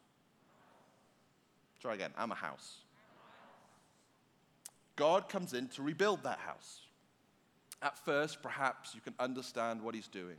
Try 1.81 1.95
again. 1.95 2.11
I'm 2.17 2.31
a 2.31 2.35
house. 2.35 2.77
God 4.97 5.29
comes 5.29 5.53
in 5.53 5.69
to 5.69 5.81
rebuild 5.81 6.23
that 6.23 6.39
house. 6.39 6.81
At 7.81 7.97
first, 7.97 8.41
perhaps 8.41 8.93
you 8.93 8.99
can 8.99 9.13
understand 9.19 9.81
what 9.81 9.95
he's 9.95 10.07
doing. 10.07 10.35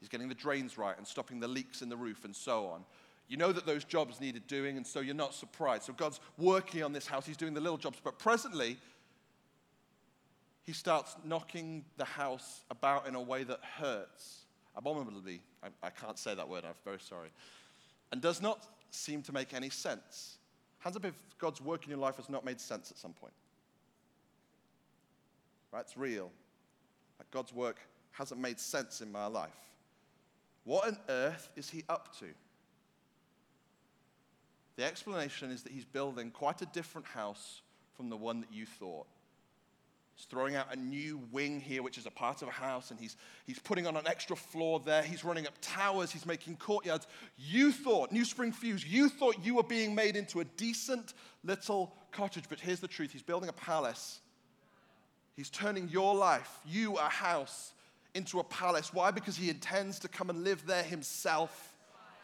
He's 0.00 0.08
getting 0.08 0.28
the 0.28 0.34
drains 0.34 0.76
right 0.76 0.96
and 0.96 1.06
stopping 1.06 1.38
the 1.38 1.46
leaks 1.46 1.82
in 1.82 1.88
the 1.88 1.96
roof 1.96 2.24
and 2.24 2.34
so 2.34 2.66
on. 2.66 2.84
You 3.28 3.36
know 3.36 3.52
that 3.52 3.66
those 3.66 3.84
jobs 3.84 4.20
needed 4.20 4.48
doing, 4.48 4.76
and 4.76 4.84
so 4.84 4.98
you're 4.98 5.14
not 5.14 5.34
surprised. 5.34 5.84
So 5.84 5.92
God's 5.92 6.18
working 6.36 6.82
on 6.82 6.92
this 6.92 7.06
house, 7.06 7.26
he's 7.26 7.36
doing 7.36 7.54
the 7.54 7.60
little 7.60 7.78
jobs. 7.78 7.98
But 8.02 8.18
presently, 8.18 8.76
he 10.64 10.72
starts 10.72 11.14
knocking 11.24 11.84
the 11.96 12.04
house 12.04 12.64
about 12.70 13.06
in 13.06 13.14
a 13.14 13.20
way 13.20 13.44
that 13.44 13.60
hurts 13.78 14.46
abominably. 14.74 15.42
I, 15.62 15.68
I 15.82 15.90
can't 15.90 16.18
say 16.18 16.34
that 16.34 16.48
word, 16.48 16.64
I'm 16.64 16.74
very 16.84 16.98
sorry. 16.98 17.28
And 18.10 18.20
does 18.20 18.42
not 18.42 18.66
seem 18.90 19.22
to 19.22 19.32
make 19.32 19.54
any 19.54 19.70
sense. 19.70 20.38
Hands 20.80 20.96
up 20.96 21.04
if 21.04 21.14
God's 21.38 21.60
work 21.60 21.84
in 21.84 21.90
your 21.90 21.98
life 21.98 22.16
has 22.16 22.28
not 22.28 22.44
made 22.44 22.60
sense 22.60 22.90
at 22.90 22.98
some 22.98 23.12
point. 23.12 23.34
It's 25.78 25.96
real. 25.96 26.30
God's 27.30 27.52
work 27.52 27.78
hasn't 28.12 28.40
made 28.40 28.58
sense 28.58 29.00
in 29.00 29.12
my 29.12 29.26
life. 29.26 29.50
What 30.64 30.88
on 30.88 30.98
earth 31.08 31.48
is 31.56 31.70
he 31.70 31.84
up 31.88 32.16
to? 32.18 32.26
The 34.76 34.84
explanation 34.84 35.50
is 35.50 35.62
that 35.62 35.72
he's 35.72 35.84
building 35.84 36.30
quite 36.30 36.62
a 36.62 36.66
different 36.66 37.06
house 37.06 37.62
from 37.96 38.08
the 38.08 38.16
one 38.16 38.40
that 38.40 38.52
you 38.52 38.66
thought. 38.66 39.06
He's 40.14 40.26
throwing 40.26 40.54
out 40.54 40.66
a 40.72 40.76
new 40.76 41.20
wing 41.32 41.60
here, 41.60 41.82
which 41.82 41.96
is 41.96 42.04
a 42.04 42.10
part 42.10 42.42
of 42.42 42.48
a 42.48 42.50
house, 42.50 42.90
and 42.90 43.00
he's, 43.00 43.16
he's 43.46 43.58
putting 43.58 43.86
on 43.86 43.96
an 43.96 44.06
extra 44.06 44.36
floor 44.36 44.80
there. 44.80 45.02
He's 45.02 45.24
running 45.24 45.46
up 45.46 45.54
towers, 45.60 46.10
he's 46.10 46.26
making 46.26 46.56
courtyards. 46.56 47.06
You 47.38 47.72
thought, 47.72 48.12
New 48.12 48.24
Spring 48.24 48.52
Fuse, 48.52 48.84
you 48.84 49.08
thought 49.08 49.36
you 49.42 49.54
were 49.54 49.62
being 49.62 49.94
made 49.94 50.16
into 50.16 50.40
a 50.40 50.44
decent 50.44 51.14
little 51.42 51.94
cottage, 52.12 52.44
but 52.48 52.60
here's 52.60 52.80
the 52.80 52.88
truth 52.88 53.12
He's 53.12 53.22
building 53.22 53.48
a 53.48 53.54
palace. 53.54 54.20
He's 55.36 55.50
turning 55.50 55.88
your 55.88 56.14
life, 56.14 56.60
you, 56.66 56.96
a 56.96 57.02
house, 57.02 57.72
into 58.14 58.40
a 58.40 58.44
palace. 58.44 58.92
Why? 58.92 59.10
Because 59.10 59.36
he 59.36 59.50
intends 59.50 59.98
to 60.00 60.08
come 60.08 60.30
and 60.30 60.44
live 60.44 60.66
there 60.66 60.82
himself. 60.82 61.74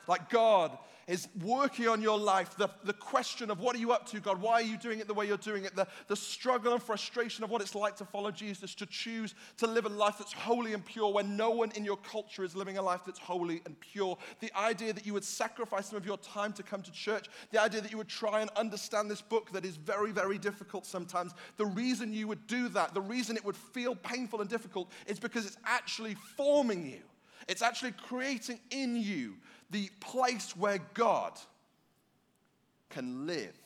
Like 0.07 0.31
God 0.31 0.77
is 1.07 1.29
working 1.45 1.87
on 1.89 2.03
your 2.03 2.19
life. 2.19 2.57
The, 2.57 2.69
the 2.85 2.93
question 2.93 3.51
of 3.51 3.61
what 3.61 3.77
are 3.77 3.79
you 3.79 3.93
up 3.93 4.07
to, 4.09 4.21
God? 4.21 4.41
Why 4.41 4.55
are 4.55 4.63
you 4.63 4.77
doing 4.77 4.99
it 4.99 5.07
the 5.07 5.15
way 5.15 5.27
you're 5.27 5.37
doing 5.37 5.65
it? 5.65 5.77
The, 5.77 5.87
the 6.09 6.17
struggle 6.17 6.73
and 6.73 6.83
frustration 6.83 7.45
of 7.45 7.51
what 7.51 7.63
it's 7.63 7.75
like 7.75 7.97
to 7.97 8.05
follow 8.05 8.31
Jesus, 8.31 8.75
to 8.77 8.87
choose 8.87 9.35
to 9.59 9.67
live 9.67 9.87
a 9.87 9.89
life 9.89 10.17
that's 10.19 10.33
holy 10.33 10.73
and 10.73 10.85
pure 10.85 11.13
when 11.13 11.37
no 11.37 11.51
one 11.51 11.71
in 11.73 11.85
your 11.85 11.97
culture 11.99 12.43
is 12.43 12.57
living 12.57 12.77
a 12.79 12.83
life 12.83 13.03
that's 13.07 13.21
holy 13.21 13.63
and 13.67 13.79
pure. 13.79 14.19
The 14.41 14.51
idea 14.59 14.93
that 14.93 15.07
you 15.07 15.13
would 15.15 15.25
sacrifice 15.25 15.87
some 15.87 15.97
of 15.97 16.07
your 16.07 16.19
time 16.19 16.53
to 16.55 16.63
come 16.63 16.83
to 16.83 16.93
church, 16.93 17.29
the 17.53 17.63
idea 17.63 17.81
that 17.81 17.91
you 17.91 17.99
would 17.99 18.09
try 18.09 18.41
and 18.41 18.51
understand 18.57 19.11
this 19.11 19.23
book 19.23 19.53
that 19.53 19.65
is 19.65 19.77
very, 19.77 20.11
very 20.11 20.39
difficult 20.39 20.87
sometimes. 20.87 21.33
The 21.57 21.67
reason 21.67 22.13
you 22.13 22.27
would 22.27 22.47
do 22.49 22.69
that, 22.71 22.95
the 22.95 23.01
reason 23.01 23.37
it 23.37 23.45
would 23.45 23.57
feel 23.57 23.95
painful 23.95 24.41
and 24.41 24.51
difficult, 24.51 24.91
is 25.07 25.21
because 25.21 25.47
it's 25.47 25.59
actually 25.65 26.17
forming 26.37 26.87
you. 26.87 27.03
It's 27.49 27.63
actually 27.63 27.93
creating 27.93 28.61
in 28.71 28.97
you 28.97 29.35
the 29.71 29.91
place 30.01 30.57
where 30.57 30.79
God 30.95 31.33
can 32.91 33.27
live. 33.27 33.57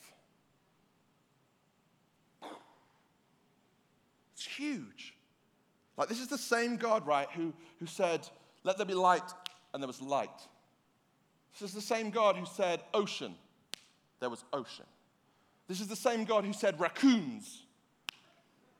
It's 4.33 4.45
huge. 4.45 5.13
Like, 5.97 6.09
this 6.09 6.19
is 6.19 6.27
the 6.27 6.37
same 6.37 6.77
God, 6.77 7.05
right, 7.05 7.27
who, 7.35 7.53
who 7.79 7.85
said, 7.85 8.27
Let 8.63 8.77
there 8.77 8.85
be 8.85 8.93
light, 8.93 9.21
and 9.73 9.83
there 9.83 9.87
was 9.87 10.01
light. 10.01 10.29
This 11.59 11.69
is 11.69 11.75
the 11.75 11.81
same 11.81 12.09
God 12.09 12.35
who 12.35 12.45
said, 12.45 12.81
Ocean, 12.93 13.35
there 14.19 14.29
was 14.29 14.43
ocean. 14.53 14.85
This 15.67 15.79
is 15.79 15.87
the 15.87 15.95
same 15.95 16.25
God 16.25 16.43
who 16.43 16.53
said, 16.53 16.79
Raccoons, 16.79 17.63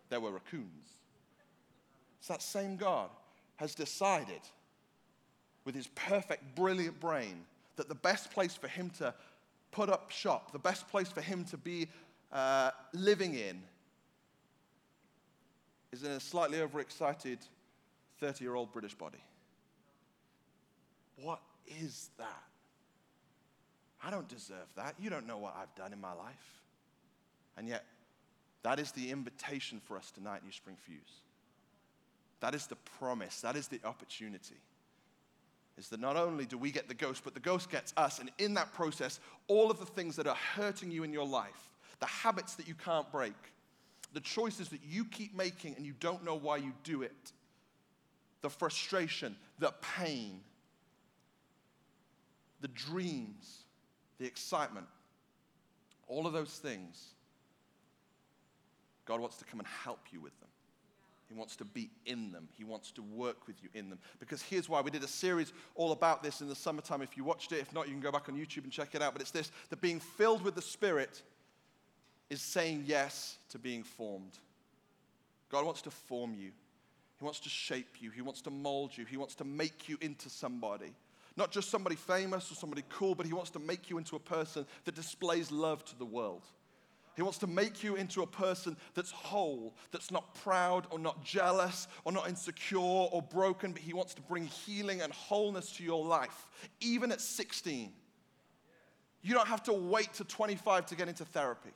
there 0.09 0.19
were 0.19 0.31
raccoons. 0.31 0.65
It's 2.19 2.27
that 2.27 2.41
same 2.41 2.75
God 2.75 3.09
has 3.57 3.75
decided 3.75 4.41
with 5.65 5.75
his 5.75 5.87
perfect, 5.87 6.55
brilliant 6.55 6.99
brain 6.99 7.45
that 7.75 7.87
the 7.87 7.95
best 7.95 8.31
place 8.31 8.55
for 8.55 8.67
him 8.67 8.89
to 8.97 9.13
put 9.71 9.89
up 9.89 10.11
shop, 10.11 10.51
the 10.51 10.59
best 10.59 10.87
place 10.89 11.09
for 11.09 11.21
him 11.21 11.45
to 11.45 11.57
be 11.57 11.87
uh, 12.31 12.71
living 12.93 13.35
in, 13.35 13.61
is 15.91 16.03
in 16.03 16.11
a 16.11 16.19
slightly 16.19 16.61
overexcited 16.61 17.39
30 18.19 18.43
year 18.43 18.55
old 18.55 18.71
British 18.71 18.93
body. 18.93 19.23
What 21.17 21.41
is 21.67 22.09
that? 22.17 22.43
I 24.03 24.09
don't 24.09 24.27
deserve 24.27 24.67
that. 24.75 24.95
You 24.99 25.09
don't 25.09 25.27
know 25.27 25.37
what 25.37 25.55
I've 25.59 25.73
done 25.75 25.93
in 25.93 26.01
my 26.01 26.13
life. 26.13 26.61
And 27.57 27.67
yet, 27.67 27.85
that 28.63 28.79
is 28.79 28.91
the 28.91 29.11
invitation 29.11 29.81
for 29.83 29.97
us 29.97 30.11
tonight, 30.11 30.43
New 30.43 30.51
Spring 30.51 30.77
Fuse. 30.85 31.21
That 32.39 32.55
is 32.55 32.67
the 32.67 32.77
promise. 32.99 33.41
That 33.41 33.55
is 33.55 33.67
the 33.67 33.79
opportunity 33.83 34.55
is 35.77 35.89
that 35.89 35.99
not 35.99 36.15
only 36.15 36.45
do 36.45 36.57
we 36.57 36.71
get 36.71 36.87
the 36.87 36.93
ghost, 36.93 37.23
but 37.23 37.33
the 37.33 37.39
ghost 37.39 37.69
gets 37.69 37.93
us. 37.97 38.19
And 38.19 38.31
in 38.37 38.53
that 38.55 38.73
process, 38.73 39.19
all 39.47 39.71
of 39.71 39.79
the 39.79 39.85
things 39.85 40.15
that 40.17 40.27
are 40.27 40.37
hurting 40.55 40.91
you 40.91 41.03
in 41.03 41.13
your 41.13 41.25
life, 41.25 41.69
the 41.99 42.05
habits 42.05 42.55
that 42.55 42.67
you 42.67 42.75
can't 42.75 43.09
break, 43.11 43.33
the 44.13 44.19
choices 44.19 44.69
that 44.69 44.81
you 44.87 45.05
keep 45.05 45.35
making 45.35 45.75
and 45.75 45.85
you 45.85 45.93
don't 45.99 46.23
know 46.23 46.35
why 46.35 46.57
you 46.57 46.73
do 46.83 47.01
it, 47.01 47.31
the 48.41 48.49
frustration, 48.49 49.35
the 49.59 49.73
pain, 49.97 50.41
the 52.59 52.67
dreams, 52.67 53.63
the 54.19 54.25
excitement, 54.25 54.87
all 56.07 56.27
of 56.27 56.33
those 56.33 56.51
things, 56.51 57.13
God 59.05 59.19
wants 59.19 59.37
to 59.37 59.45
come 59.45 59.59
and 59.59 59.67
help 59.67 59.99
you 60.11 60.19
with 60.19 60.37
them. 60.39 60.49
He 61.31 61.37
wants 61.37 61.55
to 61.57 61.65
be 61.65 61.89
in 62.05 62.31
them. 62.33 62.49
He 62.57 62.65
wants 62.65 62.91
to 62.91 63.01
work 63.01 63.47
with 63.47 63.55
you 63.63 63.69
in 63.73 63.89
them. 63.89 63.99
Because 64.19 64.41
here's 64.41 64.67
why 64.67 64.81
we 64.81 64.91
did 64.91 65.03
a 65.03 65.07
series 65.07 65.53
all 65.75 65.93
about 65.93 66.21
this 66.21 66.41
in 66.41 66.49
the 66.49 66.55
summertime. 66.55 67.01
If 67.01 67.15
you 67.15 67.23
watched 67.23 67.53
it, 67.53 67.59
if 67.59 67.73
not, 67.73 67.87
you 67.87 67.93
can 67.93 68.01
go 68.01 68.11
back 68.11 68.27
on 68.27 68.35
YouTube 68.35 68.63
and 68.63 68.71
check 68.71 68.95
it 68.95 69.01
out. 69.01 69.13
But 69.13 69.21
it's 69.21 69.31
this 69.31 69.49
that 69.69 69.79
being 69.79 70.01
filled 70.01 70.41
with 70.41 70.55
the 70.55 70.61
Spirit 70.61 71.21
is 72.29 72.41
saying 72.41 72.83
yes 72.85 73.37
to 73.49 73.59
being 73.59 73.83
formed. 73.83 74.37
God 75.49 75.65
wants 75.65 75.81
to 75.83 75.91
form 75.91 76.33
you, 76.33 76.51
He 77.17 77.23
wants 77.23 77.39
to 77.41 77.49
shape 77.49 78.01
you, 78.01 78.11
He 78.11 78.21
wants 78.21 78.41
to 78.41 78.49
mold 78.49 78.97
you, 78.97 79.05
He 79.05 79.15
wants 79.15 79.35
to 79.35 79.45
make 79.45 79.87
you 79.87 79.97
into 80.01 80.29
somebody. 80.29 80.93
Not 81.37 81.51
just 81.51 81.69
somebody 81.69 81.95
famous 81.95 82.51
or 82.51 82.55
somebody 82.55 82.83
cool, 82.89 83.15
but 83.15 83.25
He 83.25 83.33
wants 83.33 83.51
to 83.51 83.59
make 83.59 83.89
you 83.89 83.97
into 83.97 84.17
a 84.17 84.19
person 84.19 84.65
that 84.83 84.95
displays 84.95 85.49
love 85.49 85.85
to 85.85 85.97
the 85.97 86.05
world. 86.05 86.43
He 87.15 87.21
wants 87.21 87.37
to 87.39 87.47
make 87.47 87.83
you 87.83 87.95
into 87.95 88.21
a 88.21 88.27
person 88.27 88.77
that's 88.93 89.11
whole, 89.11 89.75
that's 89.91 90.11
not 90.11 90.33
proud 90.35 90.87
or 90.91 90.99
not 90.99 91.23
jealous 91.23 91.87
or 92.05 92.11
not 92.11 92.29
insecure 92.29 92.79
or 92.79 93.21
broken, 93.21 93.73
but 93.73 93.81
He 93.81 93.93
wants 93.93 94.13
to 94.13 94.21
bring 94.21 94.45
healing 94.45 95.01
and 95.01 95.11
wholeness 95.11 95.71
to 95.73 95.83
your 95.83 96.05
life, 96.05 96.47
even 96.79 97.11
at 97.11 97.19
16. 97.19 97.91
You 99.23 99.33
don't 99.33 99.47
have 99.47 99.63
to 99.63 99.73
wait 99.73 100.13
to 100.15 100.23
25 100.23 100.87
to 100.87 100.95
get 100.95 101.07
into 101.07 101.25
therapy. 101.25 101.71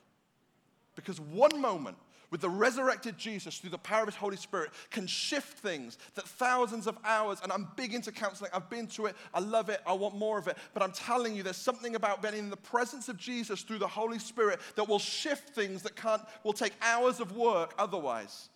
Because 0.96 1.20
one 1.20 1.60
moment 1.60 1.98
with 2.32 2.42
the 2.42 2.50
resurrected 2.50 3.18
Jesus 3.18 3.58
through 3.58 3.70
the 3.70 3.78
power 3.78 4.02
of 4.02 4.08
his 4.08 4.16
Holy 4.16 4.38
Spirit 4.38 4.72
can 4.90 5.08
shift 5.08 5.60
things 5.60 5.98
that 6.16 6.28
thousands 6.28 6.88
of 6.88 6.98
hours, 7.04 7.40
and 7.44 7.52
I'm 7.52 7.68
big 7.76 7.94
into 7.94 8.12
counseling, 8.12 8.52
I've 8.54 8.70
been 8.70 8.88
to 8.88 9.06
it, 9.08 9.16
I 9.34 9.40
love 9.40 9.70
it, 9.70 9.82
I 9.86 9.94
want 9.94 10.16
more 10.16 10.38
of 10.38 10.48
it. 10.48 10.58
But 10.74 10.84
I'm 10.84 10.92
telling 10.92 11.36
you, 11.36 11.44
there's 11.44 11.58
something 11.58 11.96
about 11.96 12.22
being 12.22 12.36
in 12.36 12.50
the 12.50 12.58
presence 12.58 13.10
of 13.10 13.18
Jesus 13.18 13.62
through 13.62 13.80
the 13.80 13.88
Holy 13.88 14.20
Spirit 14.20 14.60
that 14.76 14.88
will 14.88 15.00
shift 15.00 15.50
things 15.50 15.82
that 15.84 15.96
can't, 15.96 16.22
will 16.44 16.54
take 16.54 16.74
hours 16.82 17.20
of 17.20 17.36
work 17.36 17.74
otherwise. 17.78 18.50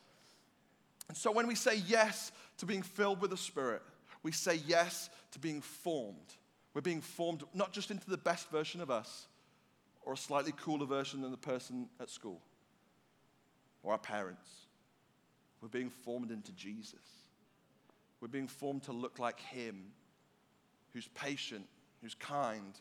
And 1.08 1.18
so 1.18 1.32
when 1.32 1.48
we 1.48 1.56
say 1.56 1.78
yes 1.88 2.32
to 2.58 2.66
being 2.66 2.82
filled 2.82 3.22
with 3.22 3.32
the 3.32 3.38
Spirit, 3.38 3.82
we 4.24 4.32
say 4.32 4.60
yes 4.68 5.10
to 5.32 5.40
being 5.40 5.62
formed. 5.62 6.36
We're 6.74 6.82
being 6.82 7.02
formed 7.02 7.44
not 7.54 7.74
just 7.74 7.90
into 7.90 8.10
the 8.10 8.18
best 8.18 8.50
version 8.52 8.82
of 8.82 8.92
us 8.92 9.28
or 10.02 10.14
a 10.14 10.18
slightly 10.18 10.54
cooler 10.56 10.86
version 10.86 11.22
than 11.22 11.32
the 11.32 11.38
person 11.38 11.90
at 12.00 12.10
school 12.10 12.42
or 13.84 13.94
our 13.94 13.98
parents. 13.98 14.50
We're 15.62 15.70
being 15.70 15.90
formed 15.90 16.32
into 16.32 16.52
Jesus. 16.54 17.00
We're 18.22 18.28
being 18.28 18.48
formed 18.48 18.84
to 18.84 18.92
look 18.92 19.20
like 19.20 19.40
Him, 19.40 19.92
who's 20.94 21.08
patient, 21.10 21.66
who's 22.02 22.16
kind, 22.16 22.74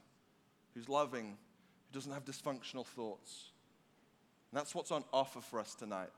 who's 0.74 0.88
loving, 0.88 1.26
who 1.26 1.94
doesn't 1.98 2.12
have 2.12 2.24
dysfunctional 2.24 2.86
thoughts. 2.86 3.50
And 4.50 4.58
that's 4.58 4.74
what's 4.74 4.90
on 4.90 5.04
offer 5.12 5.40
for 5.40 5.60
us 5.60 5.74
tonight. 5.74 6.10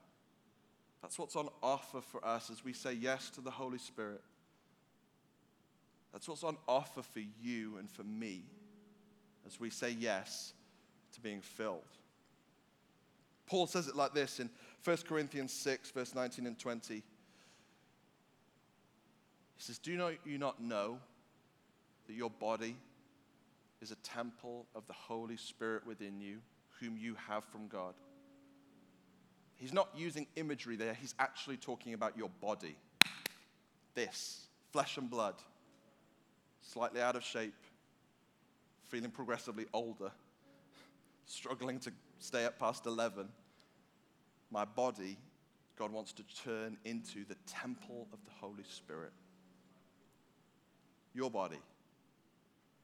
That's 1.03 1.19
what's 1.19 1.37
on 1.37 1.49
offer 1.63 2.01
for 2.01 2.25
us 2.25 2.51
as 2.51 2.65
we 2.65 2.73
say 2.73 2.93
yes 2.93 3.31
to 3.31 3.41
the 3.41 3.51
Holy 3.51 3.79
Spirit. 3.79 4.21
That's 6.13 6.29
what's 6.29 6.45
on 6.45 6.57
offer 6.69 7.03
for 7.03 7.23
you 7.41 7.77
and 7.79 7.89
for 7.89 8.03
me 8.05 8.43
as 9.47 9.59
we 9.59 9.71
say 9.71 9.91
yes 9.91 10.53
to 11.15 11.21
being 11.21 11.41
filled. 11.41 11.81
Paul 13.51 13.67
says 13.67 13.89
it 13.89 13.97
like 13.97 14.15
this 14.15 14.39
in 14.39 14.49
1 14.85 14.97
Corinthians 15.09 15.53
6, 15.53 15.91
verse 15.91 16.15
19 16.15 16.47
and 16.47 16.57
20. 16.57 16.95
He 16.95 17.03
says, 19.59 19.77
Do 19.79 19.97
not, 19.97 20.13
you 20.25 20.39
not 20.39 20.63
know 20.63 20.99
that 22.07 22.13
your 22.13 22.31
body 22.31 22.77
is 23.83 23.91
a 23.91 23.97
temple 23.97 24.67
of 24.77 24.87
the 24.87 24.93
Holy 24.93 25.37
Spirit 25.37 25.85
within 25.85 26.21
you, 26.21 26.39
whom 26.79 26.97
you 26.97 27.17
have 27.29 27.43
from 27.43 27.67
God? 27.67 27.95
He's 29.57 29.73
not 29.73 29.89
using 29.97 30.29
imagery 30.37 30.77
there, 30.77 30.95
he's 30.95 31.17
actually 31.19 31.57
talking 31.57 31.93
about 31.93 32.17
your 32.17 32.31
body. 32.41 32.77
This, 33.97 34.47
flesh 34.71 34.97
and 34.97 35.11
blood, 35.11 35.35
slightly 36.63 37.03
out 37.03 37.17
of 37.17 37.25
shape, 37.25 37.55
feeling 38.87 39.11
progressively 39.11 39.67
older, 39.73 40.13
struggling 41.27 41.81
to 41.81 41.91
stay 42.21 42.45
up 42.45 42.57
past 42.57 42.87
11 42.87 43.27
my 44.51 44.65
body, 44.65 45.17
God 45.77 45.93
wants 45.93 46.13
to 46.15 46.23
turn 46.45 46.77
into 46.85 47.25
the 47.25 47.37
temple 47.47 48.09
of 48.13 48.19
the 48.25 48.31
Holy 48.41 48.65
Spirit. 48.69 49.13
Your 51.15 51.31
body, 51.31 51.59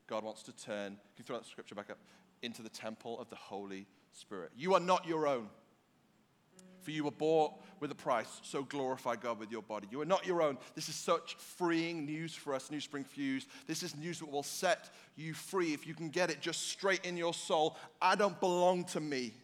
God 0.07 0.25
wants 0.25 0.43
to 0.45 0.53
turn, 0.53 0.93
can 0.93 0.99
you 1.19 1.25
throw 1.25 1.37
that 1.37 1.47
scripture 1.47 1.75
back 1.75 1.91
up? 1.91 1.99
Into 2.43 2.63
the 2.63 2.69
temple 2.69 3.21
of 3.21 3.29
the 3.29 3.37
Holy 3.37 3.87
Spirit. 4.13 4.51
You 4.57 4.75
are 4.75 4.81
not 4.81 5.07
your 5.07 5.27
own. 5.27 5.49
For 6.83 6.93
you 6.93 7.03
were 7.03 7.11
bought 7.11 7.55
with 7.81 7.91
a 7.91 7.97
price, 7.97 8.41
so 8.43 8.63
glorify 8.63 9.17
God 9.17 9.41
with 9.41 9.51
your 9.51 9.63
body. 9.63 9.89
You 9.91 10.01
are 10.03 10.07
not 10.07 10.25
your 10.25 10.41
own. 10.41 10.57
This 10.77 10.89
is 10.89 10.95
such 10.95 11.35
freeing 11.35 12.07
news 12.07 12.33
for 12.33 12.55
us, 12.55 12.71
New 12.71 12.81
Spring 12.81 13.03
Fuse. 13.03 13.47
This 13.67 13.83
is 13.83 13.97
news 13.97 14.21
that 14.21 14.31
will 14.31 14.45
set 14.45 14.91
you 15.17 15.35
free 15.35 15.75
if 15.75 15.85
you 15.85 15.95
can 15.95 16.11
get 16.11 16.31
it 16.31 16.41
just 16.41 16.69
straight 16.69 17.05
in 17.05 17.17
your 17.17 17.35
soul. 17.35 17.77
I 18.01 18.15
don't 18.15 18.39
belong 18.39 18.85
to 18.85 19.01
me. 19.01 19.35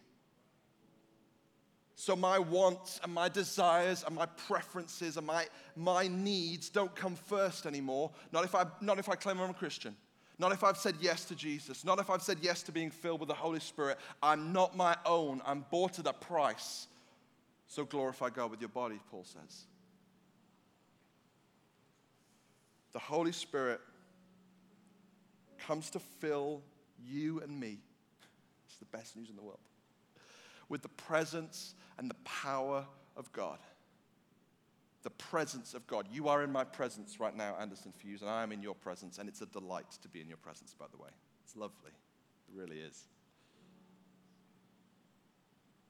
So 1.95 2.15
my 2.15 2.39
wants 2.39 2.99
and 3.03 3.13
my 3.13 3.29
desires 3.29 4.03
and 4.05 4.15
my 4.15 4.25
preferences 4.25 5.17
and 5.17 5.27
my, 5.27 5.45
my 5.75 6.07
needs 6.07 6.69
don't 6.69 6.93
come 6.95 7.15
first 7.15 7.65
anymore. 7.65 8.11
Not 8.31 8.43
if, 8.43 8.55
I, 8.55 8.65
not 8.81 8.99
if 8.99 9.09
I 9.09 9.15
claim 9.15 9.39
I'm 9.39 9.51
a 9.51 9.53
Christian. 9.53 9.95
Not 10.39 10.51
if 10.51 10.63
I've 10.63 10.77
said 10.77 10.95
yes 10.99 11.25
to 11.25 11.35
Jesus. 11.35 11.85
Not 11.85 11.99
if 11.99 12.09
I've 12.09 12.23
said 12.23 12.39
yes 12.41 12.63
to 12.63 12.71
being 12.71 12.89
filled 12.89 13.19
with 13.19 13.29
the 13.29 13.35
Holy 13.35 13.59
Spirit. 13.59 13.99
I'm 14.21 14.51
not 14.51 14.75
my 14.75 14.97
own. 15.05 15.41
I'm 15.45 15.65
bought 15.69 15.99
at 15.99 16.07
a 16.07 16.13
price. 16.13 16.87
So 17.67 17.85
glorify 17.85 18.29
God 18.29 18.51
with 18.51 18.59
your 18.59 18.69
body, 18.69 18.99
Paul 19.11 19.25
says. 19.25 19.65
The 22.93 22.99
Holy 22.99 23.31
Spirit 23.31 23.79
comes 25.59 25.89
to 25.91 25.99
fill 25.99 26.61
you 27.03 27.39
and 27.41 27.59
me. 27.59 27.79
It's 28.67 28.77
the 28.77 28.85
best 28.85 29.15
news 29.15 29.29
in 29.29 29.35
the 29.35 29.41
world. 29.41 29.59
With 30.73 30.81
the 30.81 30.89
presence 30.89 31.75
and 31.99 32.09
the 32.09 32.15
power 32.25 32.83
of 33.15 33.31
God. 33.31 33.59
The 35.03 35.11
presence 35.11 35.75
of 35.75 35.85
God. 35.85 36.07
You 36.11 36.29
are 36.29 36.41
in 36.41 36.51
my 36.51 36.63
presence 36.63 37.19
right 37.19 37.37
now, 37.37 37.55
Anderson 37.59 37.93
Fuse, 37.95 38.21
and 38.21 38.31
I 38.31 38.41
am 38.41 38.51
in 38.51 38.63
your 38.63 38.73
presence, 38.73 39.19
and 39.19 39.29
it's 39.29 39.41
a 39.41 39.45
delight 39.45 39.91
to 40.01 40.09
be 40.09 40.19
in 40.19 40.27
your 40.27 40.37
presence, 40.37 40.73
by 40.73 40.87
the 40.91 40.97
way. 40.97 41.11
It's 41.43 41.55
lovely. 41.55 41.91
It 41.91 42.59
really 42.59 42.77
is. 42.77 43.03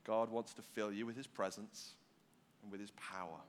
God 0.04 0.30
wants 0.30 0.54
to 0.56 0.62
fill 0.62 0.92
you 0.92 1.06
with 1.06 1.16
his 1.16 1.28
presence 1.28 1.94
and 2.62 2.70
with 2.70 2.82
his 2.82 2.92
power. 2.92 3.40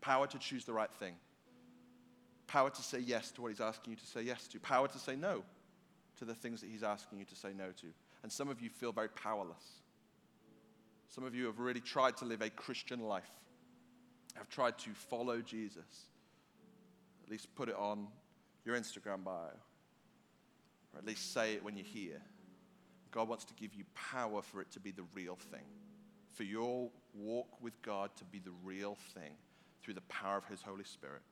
Power 0.00 0.26
to 0.26 0.38
choose 0.40 0.64
the 0.64 0.72
right 0.72 0.90
thing. 0.98 1.14
Power 2.48 2.68
to 2.68 2.82
say 2.82 2.98
yes 2.98 3.30
to 3.30 3.42
what 3.42 3.52
he's 3.52 3.60
asking 3.60 3.92
you 3.92 3.96
to 3.96 4.06
say 4.06 4.22
yes 4.22 4.48
to. 4.48 4.58
Power 4.58 4.88
to 4.88 4.98
say 4.98 5.14
no 5.14 5.44
to 6.18 6.24
the 6.24 6.34
things 6.34 6.62
that 6.62 6.68
he's 6.68 6.82
asking 6.82 7.20
you 7.20 7.24
to 7.26 7.36
say 7.36 7.50
no 7.56 7.66
to. 7.80 7.86
And 8.24 8.32
some 8.32 8.48
of 8.48 8.60
you 8.60 8.70
feel 8.70 8.90
very 8.90 9.10
powerless. 9.10 9.83
Some 11.14 11.22
of 11.22 11.32
you 11.32 11.46
have 11.46 11.60
really 11.60 11.80
tried 11.80 12.16
to 12.16 12.24
live 12.24 12.42
a 12.42 12.50
Christian 12.50 12.98
life, 12.98 13.30
have 14.34 14.48
tried 14.48 14.78
to 14.78 14.90
follow 14.90 15.40
Jesus. 15.40 16.06
At 17.22 17.30
least 17.30 17.54
put 17.54 17.68
it 17.68 17.76
on 17.76 18.08
your 18.64 18.74
Instagram 18.74 19.22
bio, 19.22 19.52
or 20.92 20.98
at 20.98 21.06
least 21.06 21.32
say 21.32 21.54
it 21.54 21.62
when 21.62 21.76
you're 21.76 21.86
here. 21.86 22.20
God 23.12 23.28
wants 23.28 23.44
to 23.44 23.54
give 23.54 23.74
you 23.74 23.84
power 23.94 24.42
for 24.42 24.60
it 24.60 24.72
to 24.72 24.80
be 24.80 24.90
the 24.90 25.04
real 25.14 25.36
thing, 25.36 25.62
for 26.32 26.42
your 26.42 26.90
walk 27.14 27.62
with 27.62 27.80
God 27.82 28.10
to 28.16 28.24
be 28.24 28.40
the 28.40 28.50
real 28.64 28.98
thing 29.14 29.34
through 29.84 29.94
the 29.94 30.00
power 30.02 30.38
of 30.38 30.46
His 30.46 30.62
Holy 30.62 30.82
Spirit 30.82 31.22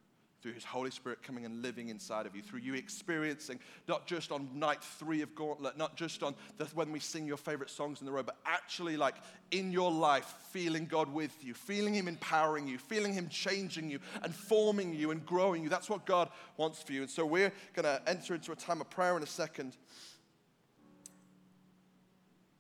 through 0.43 0.53
His 0.53 0.65
Holy 0.65 0.91
Spirit 0.91 1.23
coming 1.23 1.45
and 1.45 1.63
living 1.63 1.89
inside 1.89 2.27
of 2.27 2.35
you, 2.35 2.43
through 2.43 2.61
you 2.61 2.75
experiencing 2.75 3.61
not 3.87 4.07
just 4.07 4.33
on 4.33 4.49
night 4.53 4.83
three 4.83 5.23
of 5.23 5.35
Gauntlet, 5.35 5.79
not 5.79 5.97
just 5.97 6.23
on 6.23 6.35
the, 6.59 6.65
when 6.75 6.91
we 6.91 6.99
sing 6.99 7.27
your 7.27 7.37
favorite 7.37 7.71
songs 7.71 8.01
in 8.01 8.07
the 8.07 8.13
row, 8.13 8.25
but 8.25 8.37
actually 8.45 8.97
like 8.97 9.15
in 9.53 9.71
your 9.71 9.91
life, 9.91 10.35
feeling 10.51 10.87
God 10.87 11.13
with 11.13 11.45
you, 11.45 11.55
feeling 11.55 11.95
Him 11.95 12.09
empowering 12.09 12.67
you, 12.67 12.79
feeling 12.79 13.13
Him 13.13 13.29
changing 13.29 13.89
you 13.89 14.01
and 14.23 14.35
forming 14.35 14.93
you 14.93 15.13
and 15.13 15.25
growing 15.25 15.63
you. 15.63 15.69
That's 15.69 15.89
what 15.89 16.05
God 16.05 16.29
wants 16.57 16.83
for 16.83 16.93
you. 16.93 17.03
And 17.03 17.11
so 17.11 17.25
we're 17.25 17.53
going 17.75 17.85
to 17.85 18.03
enter 18.07 18.35
into 18.35 18.51
a 18.51 18.57
time 18.57 18.81
of 18.81 18.91
prayer 18.91 19.17
in 19.17 19.23
a 19.23 19.27
second. 19.27 19.77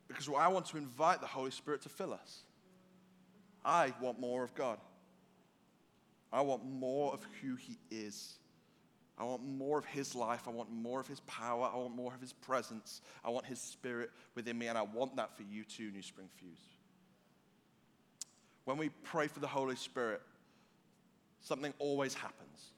Because 0.06 0.28
I 0.28 0.48
want 0.48 0.66
to 0.66 0.76
invite 0.76 1.20
the 1.20 1.26
Holy 1.26 1.50
Spirit 1.50 1.82
to 1.82 1.88
fill 1.88 2.12
us. 2.12 2.42
I 3.64 3.92
want 4.00 4.20
more 4.20 4.44
of 4.44 4.54
God. 4.54 4.78
I 6.32 6.40
want 6.40 6.64
more 6.64 7.12
of 7.12 7.26
who 7.40 7.56
He 7.56 7.78
is. 7.90 8.34
I 9.18 9.24
want 9.24 9.44
more 9.44 9.78
of 9.78 9.84
His 9.84 10.14
life. 10.14 10.48
I 10.48 10.50
want 10.50 10.72
more 10.72 11.00
of 11.00 11.06
His 11.06 11.20
power. 11.20 11.70
I 11.72 11.76
want 11.76 11.94
more 11.94 12.14
of 12.14 12.20
His 12.20 12.32
presence. 12.32 13.02
I 13.24 13.30
want 13.30 13.46
His 13.46 13.60
Spirit 13.60 14.10
within 14.34 14.58
me, 14.58 14.68
and 14.68 14.78
I 14.78 14.82
want 14.82 15.16
that 15.16 15.36
for 15.36 15.42
you 15.42 15.64
too, 15.64 15.90
New 15.90 16.02
Spring 16.02 16.28
Fuse. 16.36 16.58
When 18.64 18.76
we 18.76 18.88
pray 19.02 19.26
for 19.26 19.40
the 19.40 19.46
Holy 19.46 19.76
Spirit, 19.76 20.22
something 21.40 21.74
always 21.78 22.14
happens. 22.14 22.72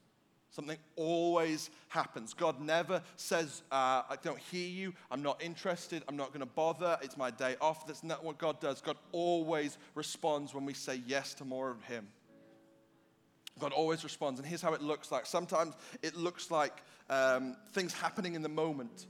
Something 0.49 0.77
always 0.95 1.69
happens. 1.89 2.33
God 2.33 2.61
never 2.61 3.01
says, 3.17 3.61
uh, 3.71 4.03
I 4.09 4.15
don't 4.23 4.39
hear 4.39 4.67
you, 4.67 4.93
I'm 5.11 5.21
not 5.21 5.43
interested, 5.43 6.01
I'm 6.07 6.15
not 6.15 6.29
going 6.29 6.39
to 6.39 6.45
bother, 6.45 6.97
it's 7.01 7.17
my 7.17 7.29
day 7.29 7.57
off. 7.59 7.85
That's 7.85 8.05
not 8.05 8.23
what 8.23 8.37
God 8.37 8.61
does. 8.61 8.79
God 8.79 8.95
always 9.11 9.77
responds 9.95 10.53
when 10.53 10.65
we 10.65 10.73
say 10.73 11.01
yes 11.05 11.33
to 11.35 11.45
more 11.45 11.69
of 11.69 11.83
Him. 11.83 12.07
God 13.59 13.71
always 13.71 14.03
responds. 14.03 14.39
And 14.39 14.47
here's 14.47 14.61
how 14.61 14.73
it 14.73 14.81
looks 14.81 15.11
like. 15.11 15.25
Sometimes 15.25 15.75
it 16.01 16.15
looks 16.15 16.51
like 16.51 16.83
um, 17.09 17.55
things 17.71 17.93
happening 17.93 18.35
in 18.35 18.41
the 18.41 18.49
moment. 18.49 19.07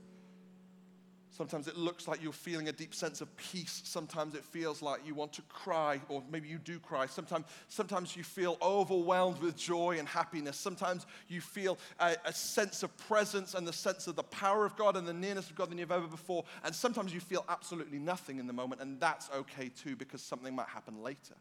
Sometimes 1.36 1.68
it 1.68 1.76
looks 1.76 2.08
like 2.08 2.22
you're 2.22 2.32
feeling 2.32 2.68
a 2.68 2.72
deep 2.72 2.94
sense 2.94 3.20
of 3.20 3.36
peace. 3.36 3.82
Sometimes 3.84 4.34
it 4.34 4.42
feels 4.42 4.80
like 4.80 5.06
you 5.06 5.14
want 5.14 5.34
to 5.34 5.42
cry, 5.42 6.00
or 6.08 6.22
maybe 6.30 6.48
you 6.48 6.56
do 6.56 6.78
cry. 6.78 7.04
Sometimes, 7.04 7.44
sometimes 7.68 8.16
you 8.16 8.24
feel 8.24 8.56
overwhelmed 8.62 9.38
with 9.42 9.54
joy 9.54 9.96
and 9.98 10.08
happiness. 10.08 10.56
Sometimes 10.56 11.04
you 11.28 11.42
feel 11.42 11.76
a, 12.00 12.16
a 12.24 12.32
sense 12.32 12.82
of 12.82 12.96
presence 12.96 13.52
and 13.52 13.68
the 13.68 13.72
sense 13.72 14.06
of 14.06 14.16
the 14.16 14.22
power 14.22 14.64
of 14.64 14.76
God 14.76 14.96
and 14.96 15.06
the 15.06 15.12
nearness 15.12 15.50
of 15.50 15.56
God 15.56 15.70
than 15.70 15.76
you've 15.76 15.92
ever 15.92 16.06
before. 16.06 16.44
And 16.64 16.74
sometimes 16.74 17.12
you 17.12 17.20
feel 17.20 17.44
absolutely 17.50 17.98
nothing 17.98 18.38
in 18.38 18.46
the 18.46 18.54
moment, 18.54 18.80
and 18.80 18.98
that's 18.98 19.28
okay 19.30 19.68
too, 19.68 19.94
because 19.94 20.22
something 20.22 20.54
might 20.54 20.68
happen 20.68 21.02
later. 21.02 21.34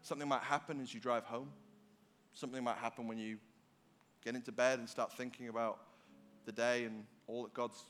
Something 0.00 0.28
might 0.28 0.42
happen 0.42 0.80
as 0.80 0.94
you 0.94 1.00
drive 1.00 1.24
home. 1.24 1.50
Something 2.38 2.62
might 2.62 2.76
happen 2.76 3.08
when 3.08 3.18
you 3.18 3.36
get 4.24 4.36
into 4.36 4.52
bed 4.52 4.78
and 4.78 4.88
start 4.88 5.12
thinking 5.12 5.48
about 5.48 5.80
the 6.46 6.52
day 6.52 6.84
and 6.84 7.02
all 7.26 7.42
that 7.42 7.52
God's 7.52 7.82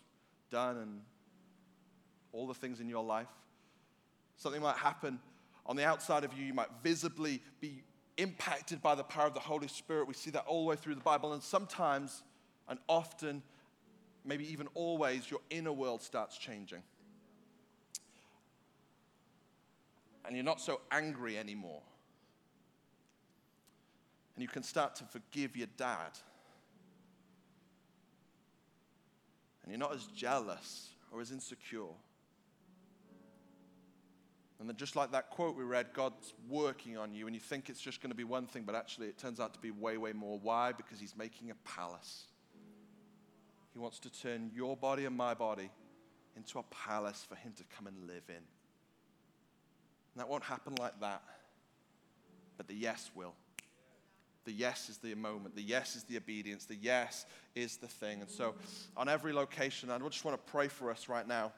done 0.50 0.78
and 0.78 1.02
all 2.32 2.46
the 2.46 2.54
things 2.54 2.80
in 2.80 2.88
your 2.88 3.04
life. 3.04 3.28
Something 4.36 4.62
might 4.62 4.78
happen 4.78 5.18
on 5.66 5.76
the 5.76 5.84
outside 5.84 6.24
of 6.24 6.32
you. 6.32 6.46
You 6.46 6.54
might 6.54 6.70
visibly 6.82 7.42
be 7.60 7.82
impacted 8.16 8.80
by 8.80 8.94
the 8.94 9.04
power 9.04 9.26
of 9.26 9.34
the 9.34 9.40
Holy 9.40 9.68
Spirit. 9.68 10.08
We 10.08 10.14
see 10.14 10.30
that 10.30 10.46
all 10.46 10.62
the 10.62 10.70
way 10.70 10.76
through 10.76 10.94
the 10.94 11.02
Bible. 11.02 11.34
And 11.34 11.42
sometimes, 11.42 12.22
and 12.70 12.78
often, 12.88 13.42
maybe 14.24 14.50
even 14.50 14.66
always, 14.72 15.30
your 15.30 15.40
inner 15.50 15.72
world 15.72 16.00
starts 16.00 16.38
changing. 16.38 16.82
And 20.24 20.34
you're 20.34 20.42
not 20.42 20.62
so 20.62 20.80
angry 20.90 21.36
anymore 21.36 21.82
and 24.38 24.42
you 24.44 24.48
can 24.48 24.62
start 24.62 24.94
to 24.94 25.02
forgive 25.02 25.56
your 25.56 25.66
dad. 25.76 26.16
And 29.64 29.72
you're 29.72 29.80
not 29.80 29.92
as 29.92 30.04
jealous 30.14 30.90
or 31.10 31.20
as 31.20 31.32
insecure. 31.32 31.88
And 34.60 34.68
then, 34.68 34.76
just 34.76 34.94
like 34.94 35.10
that 35.10 35.30
quote 35.30 35.56
we 35.56 35.64
read, 35.64 35.86
God's 35.92 36.34
working 36.48 36.96
on 36.96 37.12
you, 37.12 37.26
and 37.26 37.34
you 37.34 37.40
think 37.40 37.68
it's 37.68 37.80
just 37.80 38.00
going 38.00 38.12
to 38.12 38.16
be 38.16 38.22
one 38.22 38.46
thing, 38.46 38.62
but 38.62 38.76
actually 38.76 39.08
it 39.08 39.18
turns 39.18 39.40
out 39.40 39.54
to 39.54 39.58
be 39.58 39.72
way, 39.72 39.96
way 39.96 40.12
more. 40.12 40.38
Why? 40.38 40.70
Because 40.70 41.00
He's 41.00 41.16
making 41.16 41.50
a 41.50 41.56
palace. 41.68 42.28
He 43.72 43.80
wants 43.80 43.98
to 43.98 44.12
turn 44.22 44.52
your 44.54 44.76
body 44.76 45.04
and 45.04 45.16
my 45.16 45.34
body 45.34 45.68
into 46.36 46.60
a 46.60 46.64
palace 46.70 47.26
for 47.28 47.34
Him 47.34 47.54
to 47.56 47.64
come 47.76 47.88
and 47.88 48.06
live 48.06 48.22
in. 48.28 48.36
And 48.36 48.44
that 50.14 50.28
won't 50.28 50.44
happen 50.44 50.76
like 50.78 51.00
that, 51.00 51.22
but 52.56 52.68
the 52.68 52.74
yes 52.74 53.10
will. 53.16 53.34
The 54.44 54.52
yes 54.52 54.88
is 54.88 54.98
the 54.98 55.14
moment. 55.14 55.54
The 55.54 55.62
yes 55.62 55.96
is 55.96 56.04
the 56.04 56.16
obedience. 56.16 56.64
The 56.64 56.76
yes 56.76 57.26
is 57.54 57.76
the 57.76 57.86
thing. 57.86 58.20
And 58.20 58.30
so, 58.30 58.54
on 58.96 59.08
every 59.08 59.32
location, 59.32 59.90
I 59.90 59.98
just 59.98 60.24
want 60.24 60.36
to 60.36 60.50
pray 60.50 60.68
for 60.68 60.90
us 60.90 61.08
right 61.08 61.26
now 61.26 61.52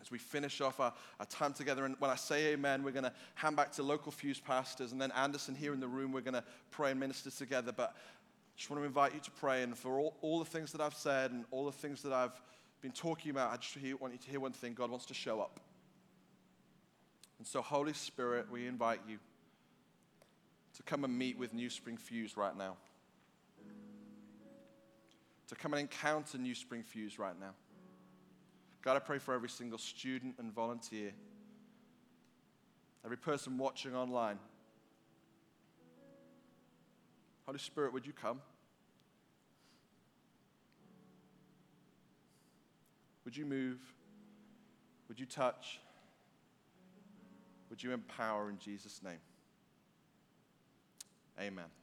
as 0.00 0.10
we 0.10 0.18
finish 0.18 0.60
off 0.60 0.80
our, 0.80 0.92
our 1.18 1.26
time 1.26 1.52
together. 1.52 1.84
And 1.84 1.96
when 1.98 2.10
I 2.10 2.16
say 2.16 2.52
amen, 2.52 2.82
we're 2.82 2.92
going 2.92 3.04
to 3.04 3.12
hand 3.34 3.56
back 3.56 3.72
to 3.72 3.82
local 3.82 4.12
fuse 4.12 4.40
pastors. 4.40 4.92
And 4.92 5.00
then 5.00 5.12
Anderson 5.12 5.54
here 5.54 5.74
in 5.74 5.80
the 5.80 5.88
room, 5.88 6.12
we're 6.12 6.20
going 6.22 6.34
to 6.34 6.44
pray 6.70 6.90
and 6.90 7.00
minister 7.00 7.30
together. 7.30 7.72
But 7.72 7.94
I 7.94 8.56
just 8.56 8.70
want 8.70 8.82
to 8.82 8.86
invite 8.86 9.14
you 9.14 9.20
to 9.20 9.30
pray. 9.32 9.62
And 9.62 9.76
for 9.76 9.98
all, 9.98 10.16
all 10.22 10.38
the 10.38 10.44
things 10.44 10.72
that 10.72 10.80
I've 10.80 10.94
said 10.94 11.32
and 11.32 11.44
all 11.50 11.66
the 11.66 11.72
things 11.72 12.02
that 12.02 12.12
I've 12.12 12.40
been 12.80 12.92
talking 12.92 13.30
about, 13.30 13.52
I 13.52 13.56
just 13.56 13.76
want 14.00 14.14
you 14.14 14.18
to 14.18 14.30
hear 14.30 14.40
one 14.40 14.52
thing 14.52 14.74
God 14.74 14.90
wants 14.90 15.06
to 15.06 15.14
show 15.14 15.40
up. 15.40 15.60
And 17.38 17.46
so, 17.46 17.62
Holy 17.62 17.94
Spirit, 17.94 18.46
we 18.50 18.66
invite 18.66 19.00
you 19.08 19.18
to 20.80 20.84
come 20.86 21.04
and 21.04 21.18
meet 21.18 21.36
with 21.36 21.52
New 21.52 21.68
Spring 21.68 21.98
Fuse 21.98 22.38
right 22.38 22.56
now. 22.56 22.74
To 25.48 25.54
come 25.54 25.74
and 25.74 25.80
encounter 25.80 26.38
New 26.38 26.54
Spring 26.54 26.82
Fuse 26.82 27.18
right 27.18 27.38
now. 27.38 27.50
God, 28.80 28.96
I 28.96 29.00
pray 29.00 29.18
for 29.18 29.34
every 29.34 29.50
single 29.50 29.76
student 29.76 30.36
and 30.38 30.50
volunteer, 30.50 31.12
every 33.04 33.18
person 33.18 33.58
watching 33.58 33.94
online. 33.94 34.38
Holy 37.44 37.58
Spirit, 37.58 37.92
would 37.92 38.06
you 38.06 38.14
come? 38.14 38.40
Would 43.26 43.36
you 43.36 43.44
move? 43.44 43.78
Would 45.08 45.20
you 45.20 45.26
touch? 45.26 45.80
would 47.70 47.82
you 47.82 47.92
empower 47.92 48.50
in 48.50 48.58
Jesus' 48.58 49.00
name? 49.02 49.20
Amen. 51.40 51.79